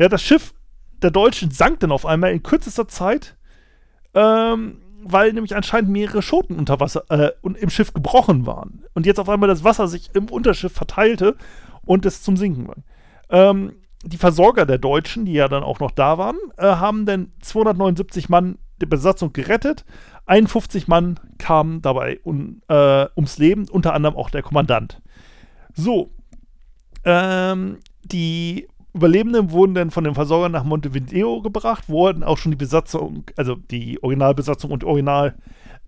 Ja, 0.00 0.08
das 0.08 0.22
Schiff 0.22 0.54
der 1.02 1.10
Deutschen 1.10 1.50
sank 1.50 1.80
dann 1.80 1.92
auf 1.92 2.06
einmal 2.06 2.32
in 2.32 2.42
kürzester 2.42 2.88
Zeit, 2.88 3.36
ähm, 4.14 4.78
weil 5.02 5.34
nämlich 5.34 5.54
anscheinend 5.54 5.90
mehrere 5.90 6.22
Schoten 6.22 6.56
unter 6.58 6.80
Wasser 6.80 7.04
äh, 7.10 7.32
im 7.42 7.68
Schiff 7.68 7.92
gebrochen 7.92 8.46
waren. 8.46 8.82
Und 8.94 9.04
jetzt 9.04 9.20
auf 9.20 9.28
einmal 9.28 9.50
das 9.50 9.62
Wasser 9.62 9.88
sich 9.88 10.08
im 10.14 10.30
Unterschiff 10.30 10.72
verteilte 10.72 11.36
und 11.84 12.06
es 12.06 12.22
zum 12.22 12.38
Sinken 12.38 12.66
war. 12.66 12.76
Ähm, 13.28 13.74
die 14.02 14.16
Versorger 14.16 14.64
der 14.64 14.78
Deutschen, 14.78 15.26
die 15.26 15.34
ja 15.34 15.48
dann 15.48 15.62
auch 15.62 15.80
noch 15.80 15.90
da 15.90 16.16
waren, 16.16 16.38
äh, 16.56 16.64
haben 16.64 17.04
dann 17.04 17.32
279 17.42 18.30
Mann 18.30 18.56
der 18.80 18.86
Besatzung 18.86 19.34
gerettet. 19.34 19.84
51 20.24 20.88
Mann 20.88 21.20
kamen 21.36 21.82
dabei 21.82 22.20
un, 22.24 22.62
äh, 22.68 23.06
ums 23.16 23.36
Leben, 23.36 23.68
unter 23.68 23.92
anderem 23.92 24.16
auch 24.16 24.30
der 24.30 24.42
Kommandant. 24.42 25.02
So, 25.74 26.10
ähm, 27.04 27.80
die 28.02 28.66
Überlebenden 28.92 29.52
wurden 29.52 29.74
dann 29.74 29.90
von 29.90 30.04
den 30.04 30.14
Versorgern 30.14 30.52
nach 30.52 30.64
Montevideo 30.64 31.42
gebracht, 31.42 31.84
dann 32.12 32.22
auch 32.24 32.38
schon 32.38 32.50
die 32.50 32.56
Besatzung, 32.56 33.24
also 33.36 33.54
die 33.54 34.02
Originalbesatzung 34.02 34.70
und 34.70 34.84
Original 34.84 35.36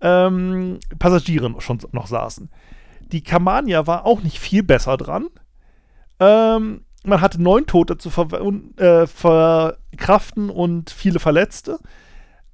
ähm, 0.01 0.79
schon 1.61 1.79
noch 1.91 2.07
saßen. 2.07 2.49
Die 3.11 3.21
Kamania 3.21 3.87
war 3.87 4.05
auch 4.05 4.21
nicht 4.21 4.39
viel 4.39 4.63
besser 4.63 4.97
dran. 4.97 5.27
Ähm, 6.19 6.85
man 7.05 7.21
hatte 7.21 7.41
neun 7.41 7.65
Tote 7.65 7.97
zu 7.97 8.09
ver 8.09 8.27
äh, 8.77 9.05
verkraften 9.07 10.49
und 10.49 10.89
viele 10.89 11.19
Verletzte. 11.19 11.79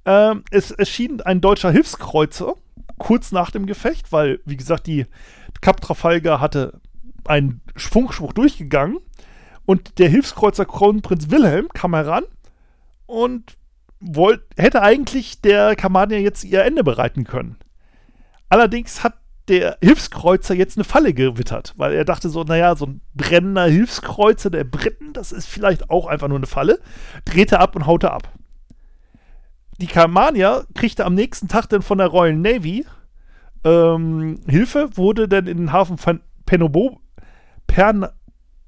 Ähm, 0.04 0.42
es 0.50 0.72
erschien 0.72 1.20
ein 1.20 1.40
deutscher 1.40 1.70
Hilfskreuzer 1.70 2.54
kurz 2.98 3.32
nach 3.32 3.50
dem 3.50 3.66
Gefecht, 3.66 4.12
weil, 4.12 4.40
wie 4.44 4.56
gesagt, 4.56 4.86
die 4.86 5.06
Kap 5.60 5.80
Trafalgar 5.80 6.40
hatte 6.40 6.80
einen 7.24 7.60
Funkspruch 7.76 8.32
durchgegangen 8.32 8.98
und 9.70 10.00
der 10.00 10.08
Hilfskreuzer 10.08 10.64
Kronprinz 10.64 11.30
Wilhelm 11.30 11.68
kam 11.68 11.94
heran 11.94 12.24
und 13.06 13.56
wollt, 14.00 14.42
hätte 14.56 14.82
eigentlich 14.82 15.42
der 15.42 15.76
Kamanier 15.76 16.20
jetzt 16.20 16.42
ihr 16.42 16.64
Ende 16.64 16.82
bereiten 16.82 17.22
können. 17.22 17.56
Allerdings 18.48 19.04
hat 19.04 19.14
der 19.46 19.78
Hilfskreuzer 19.80 20.56
jetzt 20.56 20.76
eine 20.76 20.82
Falle 20.82 21.14
gewittert, 21.14 21.74
weil 21.76 21.92
er 21.92 22.04
dachte 22.04 22.30
so, 22.30 22.42
naja, 22.42 22.74
so 22.74 22.86
ein 22.86 23.00
brennender 23.14 23.66
Hilfskreuzer 23.66 24.50
der 24.50 24.64
Briten, 24.64 25.12
das 25.12 25.30
ist 25.30 25.46
vielleicht 25.46 25.88
auch 25.88 26.08
einfach 26.08 26.26
nur 26.26 26.38
eine 26.38 26.48
Falle, 26.48 26.80
drehte 27.24 27.60
ab 27.60 27.76
und 27.76 27.86
haute 27.86 28.10
ab. 28.10 28.28
Die 29.80 29.86
Kamanier 29.86 30.66
kriegte 30.74 31.04
am 31.04 31.14
nächsten 31.14 31.46
Tag 31.46 31.68
dann 31.68 31.82
von 31.82 31.98
der 31.98 32.08
Royal 32.08 32.34
Navy 32.34 32.86
ähm, 33.62 34.40
Hilfe, 34.48 34.96
wurde 34.96 35.28
dann 35.28 35.46
in 35.46 35.58
den 35.58 35.72
Hafen 35.72 35.96
von 35.96 36.22
Penobo, 36.44 36.98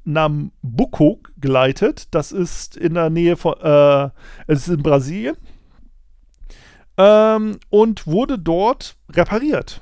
Pernambuco 0.05 1.21
geleitet. 1.39 2.09
Das 2.15 2.33
ist 2.33 2.77
in 2.77 2.95
der 2.95 3.11
Nähe 3.11 3.37
von, 3.37 3.55
äh, 3.61 4.11
es 4.47 4.69
ist 4.69 4.75
in 4.75 4.83
Brasilien. 4.83 5.37
Ähm, 6.97 7.59
und 7.71 8.07
wurde 8.07 8.39
dort 8.39 8.97
repariert 9.11 9.81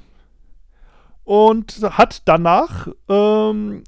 und 1.25 1.81
hat 1.83 2.23
danach 2.27 2.89
ähm, 3.09 3.83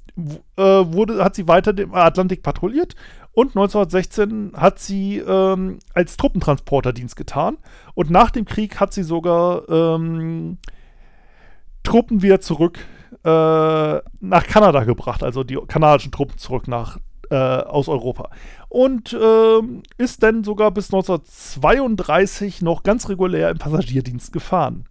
äh, 0.57 0.61
wurde, 0.61 1.23
hat 1.23 1.35
sie 1.35 1.47
weiter 1.47 1.71
den 1.71 1.93
Atlantik 1.93 2.43
patrouilliert 2.43 2.95
und 3.31 3.49
1916 3.49 4.51
hat 4.55 4.79
sie 4.79 5.19
ähm, 5.19 5.79
als 5.93 6.17
Truppentransporterdienst 6.17 7.15
getan 7.15 7.57
und 7.95 8.09
nach 8.09 8.29
dem 8.29 8.43
Krieg 8.43 8.79
hat 8.79 8.93
sie 8.93 9.03
sogar 9.03 9.67
ähm, 9.69 10.57
Truppen 11.83 12.21
wieder 12.21 12.41
zurück 12.41 12.79
äh, 13.23 14.01
nach 14.19 14.47
Kanada 14.47 14.83
gebracht, 14.83 15.23
also 15.23 15.43
die 15.43 15.57
kanadischen 15.67 16.11
Truppen 16.11 16.37
zurück 16.37 16.67
nach 16.67 16.97
äh, 17.29 17.35
aus 17.35 17.87
Europa. 17.87 18.29
Und 18.69 19.13
äh, 19.13 19.59
ist 19.97 20.23
dann 20.23 20.43
sogar 20.43 20.71
bis 20.71 20.93
1932 20.93 22.61
noch 22.61 22.83
ganz 22.83 23.09
regulär 23.09 23.49
im 23.49 23.57
Passagierdienst 23.57 24.31
gefahren. 24.31 24.85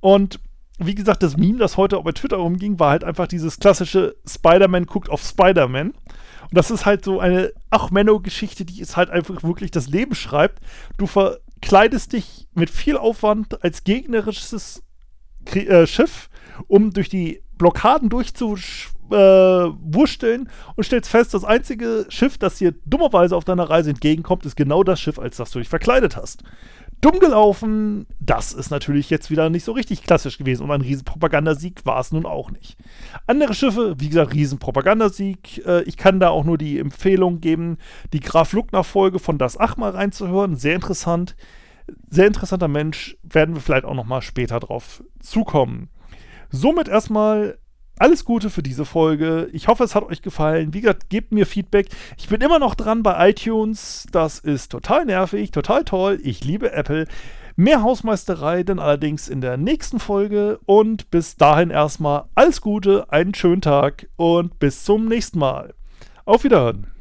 Und 0.00 0.40
wie 0.78 0.94
gesagt, 0.94 1.22
das 1.22 1.36
Meme, 1.36 1.58
das 1.58 1.76
heute 1.76 1.98
auch 1.98 2.04
bei 2.04 2.12
Twitter 2.12 2.36
rumging, 2.36 2.78
war 2.78 2.90
halt 2.90 3.04
einfach 3.04 3.26
dieses 3.26 3.58
klassische 3.60 4.16
Spider-Man 4.26 4.86
guckt 4.86 5.08
auf 5.08 5.22
Spider-Man. 5.22 5.90
Und 5.90 6.50
das 6.52 6.70
ist 6.70 6.84
halt 6.84 7.04
so 7.04 7.20
eine 7.20 7.52
Ach-Menno-Geschichte, 7.70 8.64
die 8.64 8.80
es 8.80 8.96
halt 8.96 9.10
einfach 9.10 9.42
wirklich 9.42 9.70
das 9.70 9.88
Leben 9.88 10.14
schreibt. 10.14 10.60
Du 10.98 11.06
verkleidest 11.06 12.12
dich 12.12 12.48
mit 12.54 12.70
viel 12.70 12.96
Aufwand 12.96 13.62
als 13.62 13.84
gegnerisches 13.84 14.82
äh, 15.54 15.86
Schiff, 15.86 16.28
um 16.66 16.90
durch 16.90 17.08
die 17.08 17.43
Blockaden 17.58 18.08
durchzuwursteln 18.08 20.46
äh, 20.46 20.50
und 20.76 20.84
stellst 20.84 21.10
fest, 21.10 21.34
das 21.34 21.44
einzige 21.44 22.06
Schiff, 22.08 22.38
das 22.38 22.56
dir 22.56 22.74
dummerweise 22.84 23.36
auf 23.36 23.44
deiner 23.44 23.70
Reise 23.70 23.90
entgegenkommt, 23.90 24.46
ist 24.46 24.56
genau 24.56 24.82
das 24.82 25.00
Schiff, 25.00 25.18
als 25.18 25.36
das 25.36 25.50
du 25.50 25.58
dich 25.58 25.68
verkleidet 25.68 26.16
hast 26.16 26.42
dumm 27.04 27.20
gelaufen. 27.20 28.06
Das 28.18 28.52
ist 28.52 28.70
natürlich 28.70 29.10
jetzt 29.10 29.30
wieder 29.30 29.50
nicht 29.50 29.64
so 29.64 29.72
richtig 29.72 30.02
klassisch 30.02 30.38
gewesen 30.38 30.62
und 30.62 30.70
ein 30.70 30.80
Riesenpropagandasieg 30.80 31.84
war 31.84 32.00
es 32.00 32.12
nun 32.12 32.24
auch 32.24 32.50
nicht. 32.50 32.78
Andere 33.26 33.54
Schiffe, 33.54 33.96
wie 33.98 34.08
gesagt, 34.08 34.32
Riesenpropagandasieg. 34.32 35.66
Äh, 35.66 35.82
ich 35.82 35.96
kann 35.96 36.20
da 36.20 36.30
auch 36.30 36.44
nur 36.44 36.56
die 36.56 36.78
Empfehlung 36.78 37.40
geben, 37.40 37.76
die 38.12 38.20
Graf 38.20 38.52
Luckner-Folge 38.52 39.18
von 39.18 39.38
Das 39.38 39.58
Ach 39.58 39.76
mal 39.76 39.90
reinzuhören. 39.90 40.56
Sehr 40.56 40.74
interessant. 40.74 41.36
Sehr 42.08 42.26
interessanter 42.26 42.68
Mensch. 42.68 43.18
Werden 43.22 43.54
wir 43.54 43.60
vielleicht 43.60 43.84
auch 43.84 43.94
noch 43.94 44.06
mal 44.06 44.22
später 44.22 44.60
drauf 44.60 45.02
zukommen. 45.20 45.90
Somit 46.54 46.86
erstmal 46.86 47.58
alles 47.98 48.24
Gute 48.24 48.48
für 48.48 48.62
diese 48.62 48.84
Folge. 48.84 49.48
Ich 49.52 49.66
hoffe, 49.66 49.82
es 49.82 49.96
hat 49.96 50.04
euch 50.04 50.22
gefallen. 50.22 50.72
Wie 50.72 50.82
gesagt, 50.82 51.10
gebt 51.10 51.32
mir 51.32 51.46
Feedback. 51.46 51.88
Ich 52.16 52.28
bin 52.28 52.40
immer 52.40 52.60
noch 52.60 52.76
dran 52.76 53.02
bei 53.02 53.30
iTunes. 53.30 54.06
Das 54.12 54.38
ist 54.38 54.70
total 54.70 55.04
nervig, 55.04 55.50
total 55.50 55.82
toll. 55.84 56.20
Ich 56.22 56.44
liebe 56.44 56.70
Apple. 56.70 57.08
Mehr 57.56 57.82
Hausmeisterei 57.82 58.62
dann 58.62 58.78
allerdings 58.78 59.28
in 59.28 59.40
der 59.40 59.56
nächsten 59.56 59.98
Folge. 59.98 60.60
Und 60.64 61.10
bis 61.10 61.34
dahin 61.34 61.70
erstmal 61.70 62.26
alles 62.36 62.60
Gute, 62.60 63.10
einen 63.10 63.34
schönen 63.34 63.60
Tag 63.60 64.06
und 64.14 64.60
bis 64.60 64.84
zum 64.84 65.06
nächsten 65.06 65.40
Mal. 65.40 65.74
Auf 66.24 66.44
Wiederhören. 66.44 66.93